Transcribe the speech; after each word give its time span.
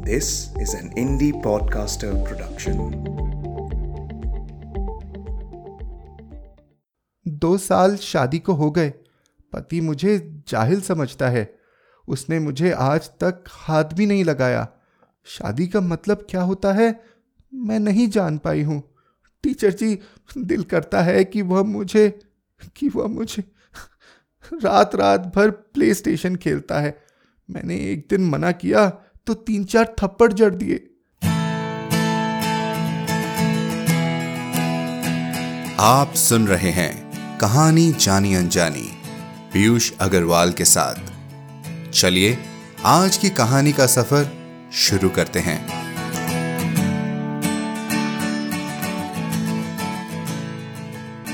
This 0.00 0.24
is 0.58 0.74
an 0.74 0.90
indie 0.98 1.32
podcaster 1.32 2.12
production. 2.24 2.78
दो 7.28 7.58
साल 7.58 7.96
शादी 7.96 8.38
को 8.38 8.52
हो 8.52 8.70
गए। 8.70 8.90
पति 9.52 9.80
मुझे 9.80 10.42
जाहिल 10.48 10.80
समझता 10.80 11.28
है। 11.28 11.58
उसने 12.08 12.38
मुझे 12.38 12.70
आज 12.70 13.08
तक 13.08 13.44
हाथ 13.48 13.84
भी 13.84 14.06
नहीं 14.06 14.24
लगाया। 14.24 14.68
शादी 15.24 15.68
का 15.68 15.80
मतलब 15.80 16.26
क्या 16.30 16.42
होता 16.42 16.72
है? 16.72 17.04
मैं 17.54 17.80
नहीं 17.80 18.08
जान 18.08 18.38
पाई 18.38 18.62
हूँ। 18.62 18.82
टीचर 19.42 19.70
जी, 19.70 19.98
दिल 20.38 20.62
करता 20.62 21.02
है 21.02 21.24
कि 21.24 21.42
वह 21.42 21.62
मुझे, 21.62 22.20
कि 22.76 22.88
वह 22.88 23.06
मुझे 23.06 23.42
रात 24.64 24.94
रात 24.94 25.32
भर 25.36 25.50
प्ले 25.50 25.94
स्टेशन 25.94 26.36
खेलता 26.36 26.80
है। 26.80 27.04
मैंने 27.50 27.76
एक 27.76 28.06
दिन 28.10 28.28
मना 28.28 28.52
किया 28.52 28.98
तो 29.30 29.34
तीन 29.34 29.64
चार 29.64 29.94
थप्पड़ 29.98 30.32
जड़ 30.32 30.54
दिए। 30.54 30.76
आप 35.80 36.12
सुन 36.14 36.46
रहे 36.46 36.70
हैं 36.70 37.38
कहानी 37.38 37.92
जानी 37.92 38.34
अनजानी, 38.34 38.90
पीयूष 39.52 39.92
अग्रवाल 40.00 40.52
के 40.52 40.64
साथ। 40.64 40.94
चलिए, 41.90 42.38
आज 42.84 43.16
की 43.16 43.30
कहानी 43.30 43.72
का 43.72 43.86
सफ़र 43.86 44.28
शुरू 44.72 45.08
करते 45.08 45.38
हैं। 45.38 45.66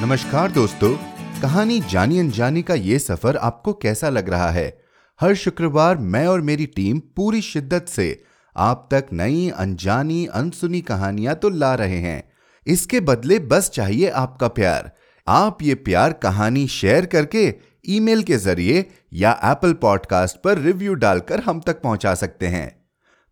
नमस्कार 0.02 0.50
दोस्तों, 0.50 0.96
कहानी 1.42 1.80
जानी 1.80 2.18
अनजानी 2.18 2.62
का 2.62 2.74
ये 2.74 2.98
सफ़र 2.98 3.36
आपको 3.36 3.72
कैसा 3.72 4.08
लग 4.08 4.28
रहा 4.28 4.50
है? 4.50 4.85
हर 5.20 5.34
शुक्रवार 5.34 5.96
मैं 5.96 6.26
और 6.26 6.40
मेरी 6.40 6.66
टीम 6.66 6.98
पूरी 7.16 7.40
शिद्दत 7.42 7.86
से 7.88 8.22
आप 8.56 8.88
तक 8.90 9.06
नई, 9.12 9.48
अनजानी, 9.48 10.26
अनसुनी 10.26 10.80
कहानियाँ 10.80 11.34
तो 11.34 11.48
ला 11.48 11.74
रहे 11.74 11.98
हैं। 11.98 12.22
इसके 12.66 13.00
बदले 13.00 13.38
बस 13.38 13.70
चाहिए 13.70 14.08
आपका 14.08 14.48
प्यार। 14.48 14.90
आप 15.26 15.62
ये 15.62 15.74
प्यार 15.74 16.12
कहानी 16.12 16.66
शेयर 16.66 17.06
करके 17.06 17.54
ईमेल 17.88 18.22
के 18.22 18.36
ज़रिए 18.36 18.84
या 19.12 19.32
एप्पल 19.44 19.72
पॉडकास्ट 19.72 20.42
पर 20.42 20.58
रिव्यू 20.58 20.94
डालकर 20.94 21.40
हम 21.40 21.60
तक 21.60 21.82
पहुँचा 21.82 22.14
सकते 22.14 22.46
हैं। 22.46 22.86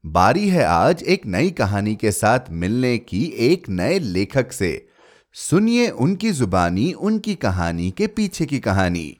बारी 0.07 0.49
है 0.49 0.65
आज 0.65 1.03
एक 1.03 1.27
नई 1.27 1.51
कहानी 1.51 1.95
के 1.95 2.13
साथ 2.13 2.51
मिलने 2.51 2.99
की 2.99 3.25
एक 3.25 3.69
नए 3.69 3.99
लेखक 3.99 4.53
से। 4.53 4.89
सुनिए 5.33 5.89
उनकी 5.89 6.31
जुबानी, 6.31 6.93
उनकी 6.93 7.35
कहानी 7.35 7.91
के 7.91 8.07
पीछे 8.07 8.47
की 8.47 8.59
कहानी। 8.59 9.17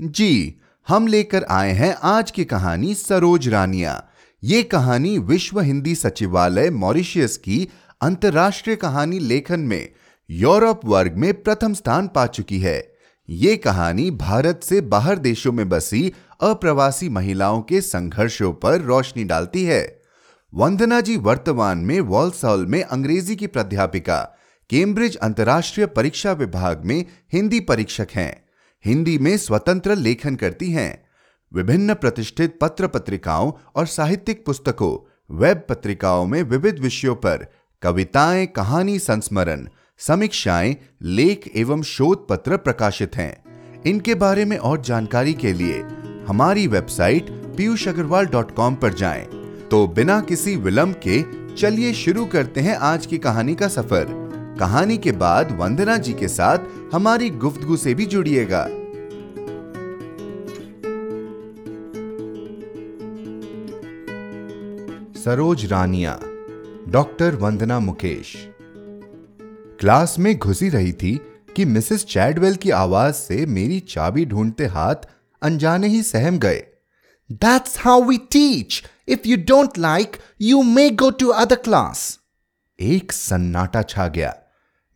जी 0.00 0.60
हम 0.88 1.06
लेकर 1.06 1.44
आए 1.44 1.72
हैं 1.72 1.94
आज 2.02 2.30
की 2.30 2.44
कहानी 2.44 2.94
सरोज 2.94 3.48
रानिया। 3.48 4.08
ये 4.44 4.62
कहानी 4.62 5.18
विश्व 5.18 5.60
हिंदी 5.60 5.94
सचिवालय 5.94 6.70
मॉरिशियस 6.70 7.36
की 7.36 7.68
अंतर्राष्ट्रीय 8.00 8.76
कहानी 8.76 9.18
लेखन 9.18 9.60
में 9.60 9.88
यूरोप 10.30 10.80
वर्ग 10.84 11.16
में 11.16 11.42
प्रथम 11.42 11.74
स्थान 11.74 12.08
पा 12.08 12.26
चुकी 12.26 12.60
है। 12.60 12.94
ये 13.28 13.56
कहानी 13.56 14.10
भारत 14.10 14.60
से 14.64 14.80
बाहर 14.80 15.18
देशों 15.18 15.52
में 15.52 15.68
बसी 15.68 16.12
अप्रवासी 16.40 17.08
महिलाओं 17.08 17.62
के 17.62 17.80
संघर्षों 17.80 18.52
पर 18.52 18.80
रोशनी 18.80 19.24
डालती 19.24 19.64
है। 19.64 20.02
वंदना 20.54 21.00
जी 21.00 21.16
वर्तमान 21.16 21.78
में 21.78 22.00
वॉलसॉल 22.00 22.66
में 22.66 22.82
अंग्रेज़ी 22.82 23.36
की 23.36 23.46
प्राध्यापिका, 23.46 24.20
कैम्ब्रिज 24.70 25.16
अंतर्राष्ट्रीय 25.16 25.86
परीक्षा 25.86 26.32
विभाग 26.32 26.84
में 26.84 27.04
हिंदी 27.32 27.60
परीक्षक 27.60 28.08
हैं। 28.14 28.47
हिंदी 28.88 29.18
में 29.18 29.36
स्वतंत्र 29.36 29.96
लेखन 29.96 30.36
करती 30.36 30.70
हैं। 30.70 31.04
विभिन्न 31.54 31.94
प्रतिष्ठित 31.94 32.58
पत्र 32.60 32.86
पत्रिकाओं 32.86 33.52
और 33.76 33.86
साहित्यिक 33.86 34.46
पुस्तकों, 34.46 35.10
वेब 35.38 35.62
पत्रिकाओं 35.68 36.26
में 36.26 36.42
विविध 36.42 36.78
विषयों 36.78 37.14
पर 37.14 37.46
कविताएँ, 37.82 38.46
कहानी, 38.46 38.98
संस्मरण, 38.98 39.68
समीक्षाएँ, 39.98 40.76
लेख 41.02 41.50
एवं 41.56 41.82
शोध 41.82 42.28
पत्र 42.28 42.56
प्रकाशित 42.56 43.16
हैं। 43.16 43.44
इनके 43.86 44.14
बारे 44.14 44.44
में 44.44 44.56
और 44.56 44.80
जानकारी 44.80 45.34
के 45.34 45.52
लिए 45.52 45.82
हमारी 46.28 46.66
website 46.66 47.30
Piyush 47.30 47.88
Agarwal 47.88 48.26
dot 48.26 48.50
com 48.50 48.74
पर 48.74 48.94
जाए। 48.94 49.24
तो 49.70 49.86
बिना 49.86 50.20
किसी 50.20 50.56
विलंब 50.56 50.94
के 51.08 51.22
चलिए 51.56 51.92
शुरू 51.92 52.26
करते 52.26 52.60
हैं 52.60 52.76
आज 52.76 53.06
की 53.06 53.18
कहानी 53.18 53.54
का 53.54 53.68
सफ़र। 53.68 54.27
कहानी 54.60 54.96
के 54.98 55.12
बाद 55.12 55.50
वंदना 55.58 55.96
जी 55.96 56.12
के 56.12 56.28
साथ 56.28 56.92
हमारी 56.92 57.30
गुफ्तगु 57.42 57.76
से 57.76 57.94
भी 57.94 58.06
जुड़िएगा 58.06 58.64
सरोज 65.24 65.64
रानिया 65.66 66.18
डॉक्टर 66.88 67.34
वंदना 67.34 67.78
मुकेश 67.80 68.32
क्लास 69.80 70.18
में 70.18 70.36
घुसी 70.38 70.68
रही 70.68 70.92
थी 70.92 71.18
कि 71.56 71.64
मिसेस 71.64 72.04
चैडवेल 72.04 72.56
की 72.56 72.70
आवाज़ 72.70 73.14
से 73.14 73.44
मेरी 73.46 73.80
चाबी 73.88 74.24
ढूंढते 74.26 74.66
हाथ 74.66 75.08
अनजाने 75.42 75.88
ही 75.88 76.02
सहम 76.02 76.38
गए 76.38 76.64
That's 77.30 77.76
how 77.76 78.00
we 78.00 78.18
teach. 78.18 78.82
If 79.06 79.26
you 79.26 79.36
don't 79.36 79.76
like, 79.76 80.18
you 80.40 80.62
may 80.64 80.90
go 80.92 81.10
to 81.12 81.32
other 81.32 81.58
class. 81.64 82.04
एक 82.78 83.12
सन्नाटा 83.12 83.82
छा 83.82 84.06
गया 84.08 84.34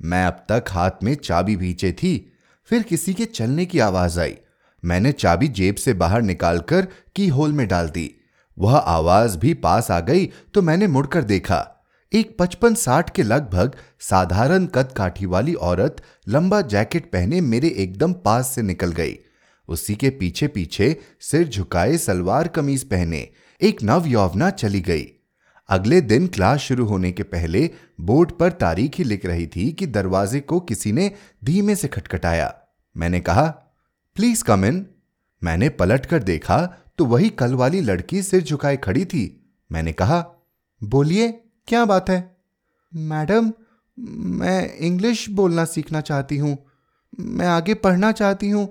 मैं 0.02 0.24
अब 0.26 0.44
तक 0.48 0.64
हाथ 0.70 1.02
में 1.02 1.14
चाबी 1.14 1.56
भींचे 1.56 1.92
थी। 1.92 2.32
फिर 2.68 2.82
किसी 2.82 3.14
के 3.14 3.24
चलने 3.24 3.66
की 3.66 3.78
आवाज़ 3.78 4.20
आई। 4.20 4.36
मैंने 4.82 5.12
चाबी 5.12 5.48
जेब 5.48 5.74
से 5.74 5.94
बाहर 5.94 6.22
निकालकर 6.22 6.88
की 7.16 7.28
होल 7.28 7.52
में 7.52 7.66
डाल 7.68 7.88
दी। 7.88 8.10
वह 8.58 8.76
आवाज़ 8.76 9.38
भी 9.38 9.54
पास 9.54 9.90
आ 9.90 10.00
गई 10.00 10.26
तो 10.54 10.62
मैंने 10.62 10.86
मुड़कर 10.86 11.22
देखा। 11.22 11.68
एक 12.12 12.36
पचपन 12.38 12.74
साठ 12.74 13.10
के 13.10 13.22
लगभग 13.22 13.76
साधारण 14.00 14.66
कद 14.66 14.92
काठी 14.96 15.26
वाली 15.26 15.54
औरत 15.54 16.02
लंबा 16.28 16.60
जैकेट 16.60 17.10
पहने 17.12 17.40
मेरे 17.40 17.68
एकदम 17.68 18.12
पास 18.12 18.54
से 18.54 18.62
निकल 18.62 18.92
गई। 18.92 19.16
उसी 19.68 19.94
के 19.94 20.10
पीछे 20.10 20.46
पीछे 20.48 20.96
सिर 21.20 21.48
झुकाए 21.48 21.96
सलवार 21.98 22.48
कमीज 22.48 22.84
पहने 22.84 23.28
एक 23.60 23.82
नव 23.82 24.06
यौवना 24.06 24.50
चली 24.50 24.80
गई। 24.80 25.06
अगले 25.68 26.00
दिन 26.00 26.26
क्लास 26.26 26.60
शुरू 26.60 26.84
होने 26.86 27.12
के 27.12 27.22
पहले 27.22 27.70
बोर्ड 28.00 28.32
पर 28.32 28.52
तारीख 28.52 28.96
ही 28.96 29.04
लिख 29.04 29.26
रही 29.26 29.46
थी 29.46 29.70
कि 29.72 29.86
दरवाजे 29.86 30.40
को 30.40 30.60
किसी 30.60 30.92
ने 30.92 31.10
धीमे 31.44 31.76
से 31.76 31.88
खटखटाया। 31.88 32.54
मैंने 32.96 33.20
कहा 33.20 33.46
प्लीज़ 34.16 34.44
कम 34.44 34.64
इन। 34.64 34.86
मैंने 35.42 35.68
पलट 35.68 36.06
कर 36.06 36.22
देखा 36.22 36.58
तो 36.98 37.04
वही 37.04 37.30
कल 37.30 37.54
वाली 37.54 37.80
लड़की 37.80 38.22
सिर 38.22 38.42
झुकाए 38.42 38.76
खड़ी 38.76 39.04
थी। 39.04 39.24
मैंने 39.72 39.92
कहा 39.92 40.20
बोलिए 40.82 41.28
क्या 41.68 41.84
बात 41.84 42.10
है? 42.10 42.36
मैडम 42.94 43.52
मैं 44.38 44.74
इंग्लिश 44.76 45.28
बोलना 45.30 45.64
सीखना 45.64 46.00
चाहती 46.00 46.36
हूँ। 46.36 46.56
मैं 47.20 47.46
आगे 47.46 47.74
पढ़ना 47.74 48.12
चाहती 48.12 48.50
हूँ। 48.50 48.68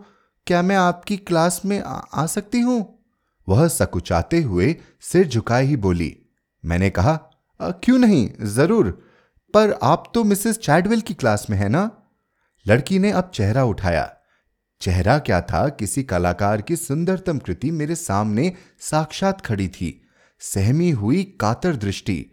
क्या 0.47 0.61
मैं 0.61 0.75
आपकी 0.75 1.17
क्लास 1.17 1.61
में 1.65 1.79
आ, 1.81 1.93
आ 1.93 2.25
सकती 2.25 2.59
हूँ? 2.59 2.99
वह 3.47 3.67
सकुचाते 3.67 4.41
हुए 4.41 4.75
सिर 5.01 5.27
झुकाए 5.27 5.65
ही 5.65 5.75
बोली 5.75 6.17
मैंने 6.65 6.89
कहा 6.89 7.19
क्यों 7.61 7.97
नहीं? 7.97 8.29
ज़रूर। 8.41 9.05
पर 9.53 9.71
आप 9.83 10.11
तो 10.13 10.23
मिसेस 10.23 10.57
चैडवेल 10.57 11.01
की 11.01 11.13
क्लास 11.13 11.47
में 11.49 11.57
है 11.57 11.69
ना? 11.69 11.91
लड़की 12.67 12.99
ने 12.99 13.11
अब 13.11 13.31
चेहरा 13.33 13.63
उठाया। 13.63 14.13
चेहरा 14.81 15.17
क्या 15.19 15.41
था? 15.41 15.67
किसी 15.69 16.03
कलाकार 16.03 16.61
की 16.61 16.75
सुंदरतम 16.75 17.37
कृति 17.37 17.71
मेरे 17.71 17.95
सामने 17.95 18.53
साक्षात 18.79 19.41
खड़ी 19.41 19.67
थी। 19.67 20.01
सहमी 20.39 20.89
हुई 20.91 21.23
कातर 21.39 21.75
दृष्टि। 21.75 22.25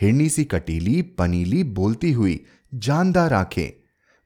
हिरनी 0.00 0.28
सी 0.28 0.44
कटीली, 0.44 1.02
पनीली, 1.02 1.64
बोलती 1.64 2.12
हुई, 2.12 2.44
जानदार 2.74 3.32
आँखें। 3.32 3.82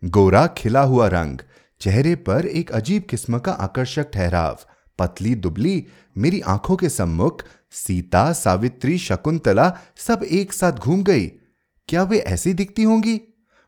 गोरा, 0.09 0.47
खिला 0.47 0.83
हुआ 0.83 1.09
रंग। 1.09 1.39
चेहरे 1.81 2.15
पर 2.17 2.47
एक 2.47 2.71
अजीब 2.71 3.03
किस्म 3.11 3.39
का 3.39 3.53
आकर्षक 3.53 4.11
ठहराव। 4.11 4.59
पतली, 4.99 5.35
दुबली, 5.35 5.87
मेरी 6.19 6.41
आँखों 6.41 6.77
के 6.77 6.89
सम्मुख 6.89 7.45
सीता, 7.71 8.33
सावित्री, 8.33 8.99
शकुंतला 8.99 9.79
सब 9.97 10.23
एक 10.23 10.53
साथ 10.53 10.73
घूम 10.73 11.03
गई। 11.03 11.27
क्या 11.89 12.03
वे 12.03 12.19
ऐसी 12.19 12.55
दिखती 12.55 12.83
होंगी? 12.83 13.21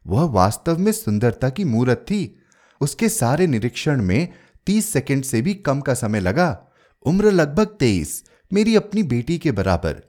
वह 0.06 0.22
वास्तव 0.22 0.78
में 0.78 0.92
सुंदरता 0.92 1.48
की 1.48 1.64
मूर्त 1.64 1.96
थी। 1.96 2.42
उसके 2.80 3.08
सारे 3.08 3.46
निरीक्षण 3.46 4.02
में 4.02 4.28
तीस 4.66 4.92
सेकंड 4.92 5.24
से 5.24 5.42
भी 5.42 5.54
कम 5.54 5.80
का 5.80 5.94
समय 5.94 6.20
लगा। 6.20 6.72
उम्र 7.02 7.30
लगभग 7.30 7.66
तेईस, 7.66 8.24
मेरी 8.52 8.76
अपनी 8.76 9.02
बेटी 9.02 9.38
के 9.38 9.52
बराबर। 9.52 10.02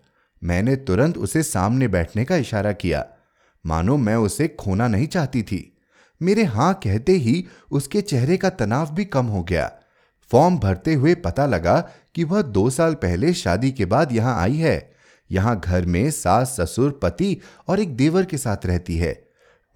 मैंने 0.43 0.75
तुरंत 0.75 1.17
उसे 1.17 1.43
सामने 1.43 1.87
बैठने 1.87 2.25
का 2.25 2.35
इशारा 2.35 2.71
किया। 2.71 3.05
मानो 3.65 3.97
मैं 3.97 4.15
उसे 4.15 4.47
खोना 4.47 4.87
नहीं 4.87 5.07
चाहती 5.07 5.43
थी। 5.43 5.77
मेरे 6.21 6.43
हाँ 6.43 6.73
कहते 6.73 7.11
ही 7.11 7.47
उसके 7.71 8.01
चेहरे 8.01 8.37
का 8.37 8.49
तनाव 8.49 8.95
भी 8.95 9.05
कम 9.05 9.25
हो 9.25 9.43
गया। 9.43 9.79
फॉर्म 10.33 10.57
भरते 10.57 10.93
हुए 10.93 11.15
पता 11.15 11.45
लगा 11.45 11.89
कि 12.15 12.23
वह 12.23 12.41
दो 12.41 12.69
साल 12.69 12.93
पहले 12.93 13.33
शादी 13.33 13.71
के 13.71 13.85
बाद 13.85 14.11
यहाँ 14.11 14.41
आई 14.41 14.55
है। 14.55 14.93
यहाँ 15.31 15.59
घर 15.59 15.85
में 15.85 16.11
सास, 16.11 16.57
ससुर, 16.59 16.99
पति 17.03 17.37
और 17.67 17.79
एक 17.79 17.95
देवर 17.97 18.25
के 18.25 18.37
साथ 18.37 18.65
रहती 18.65 18.97
है। 18.97 19.27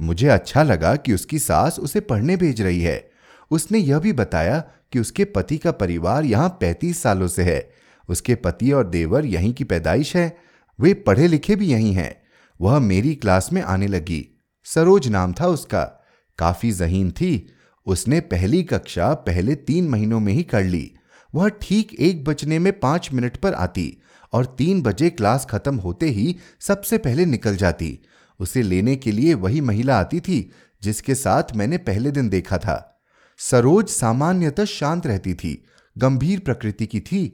मुझे 0.01 0.27
अच्छा 0.27 0.63
लगा 0.63 0.95
कि 0.95 1.13
उसकी 1.13 1.39
सास 1.39 1.79
उसे 1.79 1.99
पढ़ने 1.99 2.37
भेज 2.37 2.61
रही 2.61 2.81
है। 2.81 3.11
उसने 3.51 3.77
यह 3.77 3.99
भी 3.99 4.13
बताया 4.13 4.59
कि 4.91 4.99
उसके 4.99 5.25
पति 5.25 5.57
का 5.57 5.71
परिवार 5.71 6.25
यहाँ 6.25 6.49
पैंतीस 6.49 7.01
सालों 7.01 7.27
से 7.27 7.43
है। 7.43 7.71
उसके 8.09 8.35
पति 8.35 8.71
और 8.71 8.87
देवर 8.87 9.25
यहीं 9.25 9.53
की 9.53 9.63
पैदाइश 9.63 10.15
है। 10.15 10.37
वे 10.79 10.93
पढ़े 10.93 11.27
लिखे 11.27 11.55
भी 11.55 11.67
यहीं 11.67 11.93
हैं। 11.93 12.21
वह 12.61 12.79
मेरी 12.79 13.15
क्लास 13.15 13.53
में 13.53 13.61
आने 13.61 13.87
लगी। 13.87 14.39
सरोज 14.65 15.07
नाम 15.07 15.33
था 15.33 15.47
उसका। 15.47 15.83
काफ़ी 16.37 16.71
जहीन 16.71 17.11
थी 17.11 17.53
उसने 17.87 18.19
पहली 18.21 18.61
कक्षा 18.63 19.13
पहले 19.25 19.55
तीन 19.55 19.87
महीनों 19.89 20.19
में 20.19 20.31
ही 20.33 20.43
कर 20.43 20.63
ली। 20.63 20.91
वह 21.33 21.49
ठीक 21.61 21.93
एक 21.93 22.23
बजने 22.23 22.59
में 22.59 22.71
पाँच 22.79 23.09
मिनट 23.13 23.37
पर 23.37 23.53
आती 23.53 23.97
और 24.33 24.45
तीन 24.57 24.81
बजे 24.81 25.09
क्लास 25.09 25.45
खत्म 25.45 25.75
होते 25.75 26.09
ही 26.09 26.35
सबसे 26.59 26.97
पहले 26.97 27.25
निकल 27.25 27.55
जाती। 27.55 27.99
उसे 28.39 28.61
लेने 28.61 28.95
के 28.95 29.11
लिए 29.11 29.33
वही 29.33 29.61
महिला 29.61 29.99
आती 29.99 30.19
थी, 30.19 30.51
जिसके 30.81 31.15
साथ 31.15 31.55
मैंने 31.55 31.77
पहले 31.77 32.11
दिन 32.11 32.29
देखा 32.29 32.57
था। 32.57 33.03
सरोज 33.39 33.87
सामान्यतः 33.87 34.65
शांत 34.65 35.07
रहती 35.07 35.33
थी, 35.33 35.63
गंभीर 35.95 36.39
प्रकृति 36.39 36.85
की 36.85 36.99
थी। 36.99 37.25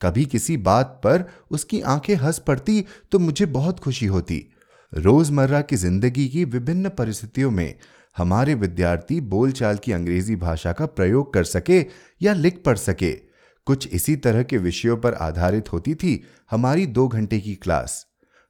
कभी 0.00 0.24
किसी 0.24 0.56
बात 0.56 1.00
पर 1.04 1.24
उसकी 1.50 1.80
आँखें 1.82 2.14
हंस 2.16 2.38
पड़ती 2.38 2.84
तो 3.12 3.18
मुझे 3.18 3.46
बहुत 3.46 3.80
खुशी 3.80 4.06
होती। 4.06 4.44
रोज़मर्रा 4.92 5.60
की 5.60 5.76
ज़िंदगी 5.76 6.28
की 6.28 6.44
विभिन्न 6.44 6.88
परिस्थितियों 6.88 7.50
में 7.50 7.74
हमारे 8.18 8.54
विद्यार्थी 8.54 9.20
बोलचाल 9.20 9.76
की 9.76 9.92
अंग्रेज़ी 9.92 10.36
भाषा 10.36 10.72
का 10.72 10.86
प्रयोग 10.86 11.32
कर 11.34 11.44
सके 11.44 11.84
या 12.22 12.32
लिख 12.32 12.62
पढ़ 12.66 12.76
सके। 12.76 13.12
कुछ 13.66 13.88
इसी 13.88 14.16
तरह 14.16 14.42
के 14.42 14.58
विषयों 14.58 14.96
पर 14.96 15.14
आधारित 15.14 15.72
होती 15.72 15.94
थी 15.94 16.22
हमारी 16.50 16.86
दो 16.86 17.06
घंटे 17.08 17.40
की 17.40 17.54
क्लास। 17.54 18.06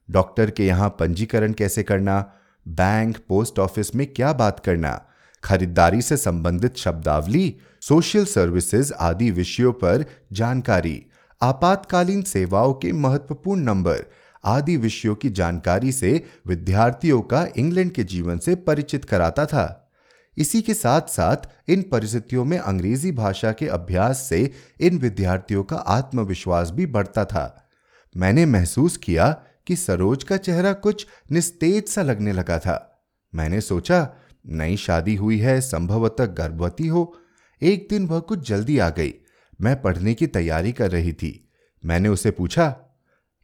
डॉक्टर 0.08 0.50
के 0.50 0.66
यहाँ 0.66 0.88
पंजीकरण 0.88 1.52
कैसे 1.52 1.82
करना, 1.82 2.20
बैंक, 2.66 3.16
पोस्ट 3.28 3.58
ऑफ़िस 3.58 3.94
में 3.94 4.06
क्या 4.06 4.32
बात 4.32 4.60
करना, 4.60 5.00
खरीदारी 5.44 6.02
से 6.02 6.16
संबंधित 6.16 6.76
शब्दावली, 6.76 7.54
सोशल 7.80 8.24
सर्विसेज़ 8.24 8.92
आदि 8.92 9.30
विषयों 9.30 9.72
पर 9.72 10.04
जानकारी, 10.32 11.02
आपातकालीन 11.40 12.22
सेवाओं 12.22 12.74
के 12.74 12.92
महत्वपूर्ण 12.92 13.62
नंबर 13.62 14.04
आदि 14.44 14.76
विषयों 14.76 15.14
की 15.14 15.30
जानकारी 15.30 15.92
से 15.92 16.24
विद्यार्थियों 16.46 17.20
का 17.20 17.48
इंग्लैंड 17.56 17.92
के 17.92 18.04
जीवन 18.04 18.38
से 18.38 18.54
परिचित 18.54 19.04
कराता 19.04 19.46
था। 19.46 19.92
इसी 20.38 20.62
के 20.62 20.74
साथ 20.74 21.00
साथ 21.00 21.70
इन 21.70 21.82
परिस्थितियों 21.82 22.44
में 22.44 22.58
अंग्रेज़ी 22.58 23.12
भाषा 23.12 23.52
के 23.52 23.66
अभ्यास 23.66 24.20
से 24.20 24.52
इन 24.80 24.98
विद्यार्थियों 24.98 25.64
का 25.64 25.76
आत्मविश्वास 25.76 26.70
भी 26.70 26.86
बढ़ता 26.86 27.24
था। 27.24 27.68
मैंने 28.16 28.46
महसूस 28.46 28.96
किया 28.96 29.42
कि 29.66 29.76
सरोज 29.76 30.24
का 30.24 30.36
चेहरा 30.36 30.72
कुछ 30.72 31.06
निस्तेज 31.32 31.88
सा 31.88 32.02
लगने 32.02 32.32
लगा 32.32 32.58
था। 32.58 33.06
मैंने 33.34 33.60
सोचा, 33.60 34.14
नई 34.46 34.76
शादी 34.76 35.14
हुई 35.14 35.38
है, 35.38 35.60
संभवतः 35.60 36.26
गर्भवती 36.26 36.86
हो। 36.86 37.18
एक 37.62 37.86
दिन 37.90 38.06
वह 38.06 38.20
कुछ 38.20 38.48
जल्दी 38.48 38.78
आ 38.78 38.90
गई। 38.90 39.14
मैं 39.60 39.82
पढ़ने 39.82 40.14
की 40.14 40.26
तैयारी 40.26 40.72
कर 40.72 40.90
रही 40.90 41.12
थी। 41.12 41.48
मैंने 41.84 42.08
उसे 42.08 42.30
पूछा 42.30 42.87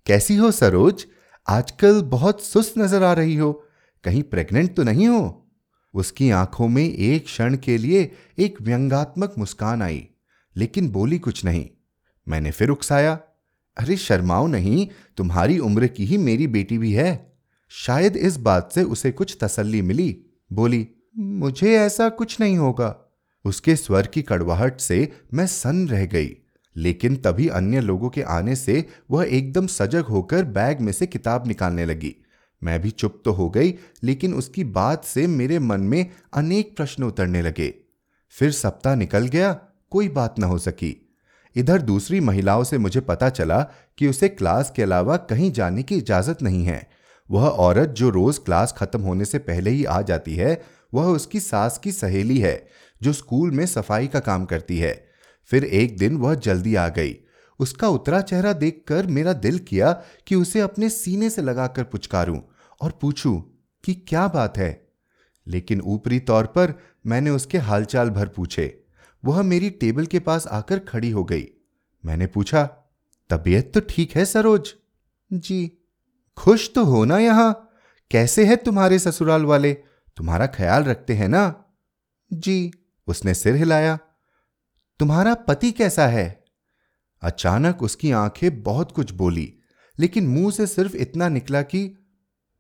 कैसी 0.07 0.37
हो 0.37 0.51
सरोज? 0.51 1.07
आजकल 1.49 2.03
बहुत 2.03 2.43
सुस्त 2.43 2.75
नज़र 2.79 3.03
आ 3.03 3.13
रही 3.13 3.37
हो। 3.37 3.53
कहीं 4.05 4.23
प्रेग्नेंट 4.23 4.75
तो 4.77 4.83
नहीं 4.83 5.09
हो? 5.09 5.51
उसकी 5.95 6.31
आँखों 6.31 6.69
में 6.69 6.85
एक 6.85 7.25
क्षण 7.25 7.57
के 7.57 7.79
लिए 7.79 8.11
एक 8.39 8.61
व्यंगात्मक 8.63 9.35
मुस्कान 9.39 9.83
आई, 9.83 10.09
लेकिन 10.57 10.91
बोली 10.91 11.19
कुछ 11.19 11.45
नहीं। 11.45 11.67
मैंने 12.29 12.51
फिर 12.51 12.69
उकसाया, 12.69 13.19
अरे 13.77 13.97
शर्माओ 13.97 14.47
नहीं, 14.47 14.89
तुम्हारी 15.17 15.59
उम्र 15.59 15.87
की 15.87 16.05
ही 16.05 16.19
मेरी 16.19 16.47
बेटी 16.47 16.79
भी 16.79 16.93
है। 16.93 17.37
शायद 17.69 18.17
इस 18.17 18.37
बात 18.37 18.73
से 18.73 18.83
उसे 18.83 19.13
कुछ 19.13 19.37
तसल्ली 19.41 19.83
मिली। 19.83 20.25
बोली, 20.53 20.89
मुझे 21.17 21.77
ऐसा 21.77 22.09
कुछ 22.09 22.41
नहीं 22.41 22.57
होगा। 22.57 22.97
उसके 23.45 23.77
स्वर 23.77 24.07
की 24.07 24.23
कड़वाहट 24.23 24.81
से 24.81 25.13
मैं 25.35 25.47
सन 25.47 25.89
रह 25.89 26.07
गई। 26.07 26.37
लेकिन 26.77 27.17
तभी 27.17 27.49
अन्य 27.49 27.81
लोगों 27.81 28.09
के 28.09 28.23
आने 28.23 28.57
से 28.57 28.85
वह 29.11 29.25
एकदम 29.25 29.67
सजग 29.67 30.05
होकर 30.05 30.45
बैग 30.45 30.81
में 30.81 30.93
से 30.93 31.07
किताब 31.07 31.47
निकालने 31.47 31.87
लगी। 31.87 32.17
मैं 32.63 32.81
भी 32.83 32.91
चुप 32.91 33.23
तो 33.25 33.33
हो 33.33 33.51
गई, 33.51 33.75
लेकिन 34.03 34.35
उसकी 34.35 34.65
बात 34.65 35.05
से 35.05 35.27
मेरे 35.27 35.59
मन 35.59 35.81
में 35.81 36.11
अनेक 36.35 36.77
प्रश्न 36.77 37.05
उतरने 37.05 37.43
लगे। 37.43 37.75
फिर 38.29 38.51
सप्ताह 38.51 38.95
निकल 38.95 39.27
गया, 39.27 39.53
कोई 39.91 40.09
बात 40.09 40.39
न 40.39 40.45
हो 40.45 40.59
सकी। 40.59 41.11
इधर 41.57 41.83
दूसरी 41.83 42.21
महिलाओं 42.21 42.65
से 42.65 42.79
मुझे 42.79 43.01
पता 43.01 43.29
चला 43.29 43.63
कि 43.99 44.09
उसे 44.09 44.29
क्लास 44.29 44.73
के 44.77 44.83
अलावा 44.83 45.17
कहीं 45.17 45.53
जाने 45.53 45.83
की 45.83 45.97
इजाज़त 45.97 46.43
नहीं 46.43 46.65
है। 46.65 46.91
वह 47.31 47.49
औरत 47.49 47.89
जो 47.89 48.11
रोज 48.11 48.39
क्लास 48.39 48.75
खत्म 48.79 49.01
होने 49.01 49.25
से 49.25 49.39
पहले 49.39 49.71
ही 49.71 49.85
आ 49.85 50.03
जाती 50.03 50.35
है, 50.35 50.63
वह 50.95 51.05
उसकी 51.05 51.41
सास 51.41 51.79
की 51.79 51.93
सहेली 51.93 52.39
है, 52.39 52.69
जो 53.03 53.13
स्कूल 53.13 53.51
में 53.51 53.67
सफ़ाई 53.67 54.07
का 54.07 54.21
काम 54.21 54.45
करती 54.45 54.79
है। 54.79 55.14
फिर 55.47 55.65
एक 55.65 55.99
दिन 55.99 56.17
वह 56.17 56.35
जल्दी 56.35 56.75
आ 56.75 56.89
गई। 56.89 57.17
उसका 57.59 57.89
उतरा 57.89 58.21
चेहरा 58.21 58.53
देखकर 58.53 59.07
मेरा 59.07 59.33
दिल 59.33 59.59
किया 59.59 60.03
कि 60.27 60.35
उसे 60.35 60.61
अपने 60.61 60.89
सीने 60.89 61.31
से 61.31 61.43
लगाकर 61.43 61.85
पुचकारूं 61.85 62.41
और 62.83 62.99
पूछूँ 63.03 63.65
कि 63.85 63.95
क्या 63.95 64.29
बात 64.29 64.59
है। 64.59 64.89
लेकिन 65.47 65.81
ऊपरी 65.81 66.21
तौर 66.21 66.47
पर 66.47 66.75
मैंने 67.07 67.31
उसके 67.31 67.59
हालचाल 67.59 68.11
भर 68.11 68.29
पूछे। 68.29 68.85
वह 69.25 69.43
मेरी 69.43 69.71
टेबल 69.71 70.07
के 70.07 70.19
पास 70.19 70.47
आकर 70.47 70.79
खड़ी 70.79 71.11
हो 71.11 71.25
गई। 71.25 71.47
मैंने 72.05 72.27
पूछा, 72.27 72.65
तबीयत 73.31 73.71
तो 73.75 73.81
ठीक 73.81 74.17
है 74.17 74.25
सरोज? 74.25 74.75
जी। 75.33 75.79
खुश 76.37 76.71
तो 76.75 76.85
हो 76.85 77.05
ना 77.05 77.19
यहाँ? 77.19 77.71
कैसे 78.11 78.45
है 78.45 78.57
तुम्हारे 78.57 78.99
ससुराल 78.99 79.45
वाले? 79.45 79.73
तुम्हारा 80.17 80.47
ख्याल 80.47 80.85
रखते 80.85 81.15
हैं 81.15 81.29
ना? 81.29 81.65
जी। 82.33 82.73
उसने 83.07 83.35
सिर 83.35 83.55
हिलाया। 83.55 83.99
तुम्हारा 85.05 85.35
पति 85.35 85.71
कैसा 85.71 86.07
है? 86.07 86.45
अचानक 87.23 87.83
उसकी 87.83 88.11
आँखें 88.11 88.63
बहुत 88.63 88.93
कुछ 88.93 89.13
बोली, 89.13 89.55
लेकिन 89.99 90.27
मुँह 90.27 90.51
से 90.51 90.67
सिर्फ़ 90.67 90.97
इतना 90.97 91.29
निकला 91.29 91.63
कि, 91.63 91.97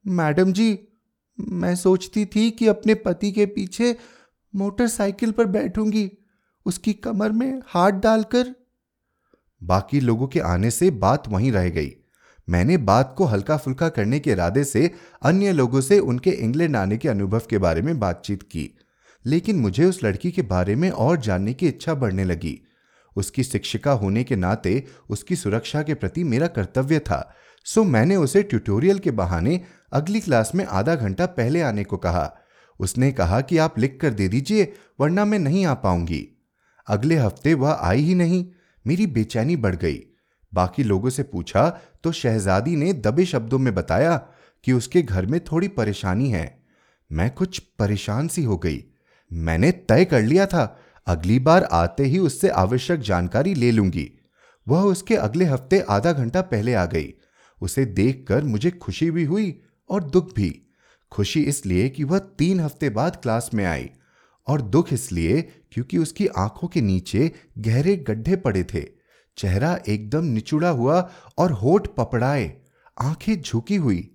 मैडम 0.06 0.52
जी, 0.52 0.88
मैं 1.41 1.76
सोचती 1.76 2.26
थी 2.26 2.50
कि 2.50 2.67
अपने 2.67 2.94
पति 2.94 3.32
के 3.32 3.46
पीछे 3.46 3.96
मोटरसाइकिल 4.55 5.31
पर 5.31 5.44
बैठूँगी, 5.44 6.12
उसकी 6.67 6.93
कमर 6.93 7.32
में 7.32 7.62
हाथ 7.67 7.91
डालकर। 7.91 8.55
बाकी 9.62 10.00
लोगों 10.00 10.26
के 10.26 10.41
आने 10.41 10.70
से 10.70 10.91
बात 10.91 11.29
वहीं 11.29 11.52
रह 11.52 11.69
गई। 11.69 11.93
मैंने 12.49 12.76
बात 12.76 13.14
को 13.19 13.25
हल्का 13.25 13.56
फुल्का 13.56 13.88
करने 13.88 14.20
के 14.20 14.31
इरादे 14.31 14.64
से 14.64 14.91
अन्य 15.23 15.52
लोगों 15.52 15.81
से 15.81 15.99
उनके 15.99 16.31
इंग्लैंड 16.31 16.76
आने 16.76 16.99
के 16.99 17.08
अनुभव 17.08 17.43
के 17.50 17.58
बारे 17.58 17.82
में 17.82 18.00
बातचीत 18.00 18.43
की। 18.43 18.79
लेकिन 19.26 19.56
मुझे 19.56 19.85
उस 19.85 20.03
लड़की 20.05 20.31
के 20.31 20.43
बारे 20.43 20.75
में 20.75 20.91
और 20.91 21.21
जानने 21.21 21.55
की 21.55 21.69
इच्छा 21.69 21.94
बढ़ने 21.94 22.25
लगी। 22.25 22.61
उसकी 23.17 23.43
शिक्षिका 23.43 23.93
होने 23.93 24.25
के 24.25 24.37
नाते 24.37 24.85
उसकी 25.11 25.37
सुरक्षा 25.37 25.82
के 25.82 25.94
प्रति 25.94 26.25
मेरा 26.25 26.47
कर्तव्य 26.47 26.99
था। 26.99 27.35
सो 27.67 27.85
मैंने 27.85 28.17
उसे 28.17 28.43
ट्यूटोरियल 28.43 28.99
के 28.99 29.11
बहाने 29.11 29.60
अगली 29.93 30.20
क्लास 30.20 30.53
में 30.55 30.65
आधा 30.65 30.94
घंटा 30.94 31.27
पहले 31.27 31.60
आने 31.63 31.84
को 31.84 31.96
कहा। 31.96 32.31
उसने 32.81 33.13
कहा 33.13 33.41
कि 33.41 33.58
आप 33.58 33.79
लिख 33.79 33.99
कर 34.01 34.10
दे 34.10 34.29
दीजिए, 34.29 34.72
वरना 35.01 35.25
मैं 35.25 35.39
नहीं 35.39 35.67
आ 35.67 35.75
पाऊँगी। 35.75 36.27
अगले 36.89 37.17
हफ़्ते 37.17 37.55
वह 37.55 37.79
आई 37.81 38.03
ही 38.03 38.15
नहीं। 38.15 38.44
मेरी 38.87 39.06
बेचैनी 39.06 39.56
बढ़ 39.56 39.77
गई। 39.77 40.01
बाकी 40.53 40.82
लोगों 40.82 41.10
से 41.10 41.22
पूछा 41.22 41.69
तो 42.05 42.13
शहजादी 42.13 42.77
ने 42.77 42.93
दबे 42.93 43.25
शब्दों 43.25 43.58
में 43.58 43.75
बताया 43.75 44.17
कि 44.65 44.72
उसके 44.72 45.03
घर 45.03 45.27
में 45.27 45.41
थोड़ी 45.44 45.69
परेशानी 45.69 46.31
है। 46.31 46.65
मैं 47.13 47.31
कुछ 47.31 47.58
परेशान 47.58 48.29
सी 48.29 48.44
हो 48.44 48.56
गई। 48.56 48.84
मैंने 49.31 49.71
तय 49.73 50.05
कर 50.05 50.23
लिया 50.23 50.47
था, 50.47 50.81
अगली 51.07 51.39
बार 51.39 51.65
आते 51.65 52.05
ही 52.05 52.19
उससे 52.19 52.49
आवश्यक 52.49 53.01
जानकारी 53.01 53.55
ले 53.55 53.71
लूँगी। 53.71 54.11
वह 54.67 54.83
उसके 54.83 55.15
अगले 55.15 55.45
हफ़्ते 55.45 55.81
आधा 55.81 56.13
घंटा 56.13 56.43
पहले 56.43 56.75
आ 56.75 56.85
गई। 56.87 57.13
उसे 57.61 57.85
देखकर 57.85 58.45
मुझे 58.45 58.71
खुशी 58.71 59.11
भी 59.11 59.25
हुई 59.25 59.61
और 59.91 60.05
दुख 60.05 60.35
भी। 60.35 60.51
खुशी 61.13 61.43
इसलिए 61.43 61.89
कि 61.89 62.05
वह 62.05 62.19
तीन 62.19 62.61
हफ़्ते 62.61 62.91
बाद 62.91 63.17
क्लास 63.17 63.51
में 63.55 63.65
आई 63.65 63.91
और 64.47 64.61
दुख 64.61 64.93
इसलिए 64.93 65.43
क्योंकि 65.73 65.99
उसकी 65.99 66.27
आँखों 66.27 66.69
के 66.69 66.81
नीचे 66.81 67.31
गहरे 67.59 67.97
गड्ढे 67.97 68.37
पड़े 68.37 68.65
थे। 68.65 68.83
चेहरा 69.39 69.79
एकदम 69.89 70.25
निचुड़ा 70.25 70.69
हुआ 70.69 71.11
और 71.39 71.53
होठ 71.53 71.87
पपड़ाए, 71.87 72.57
आँखें 73.03 73.41
झुकी 73.43 73.77
हुई। 73.77 74.11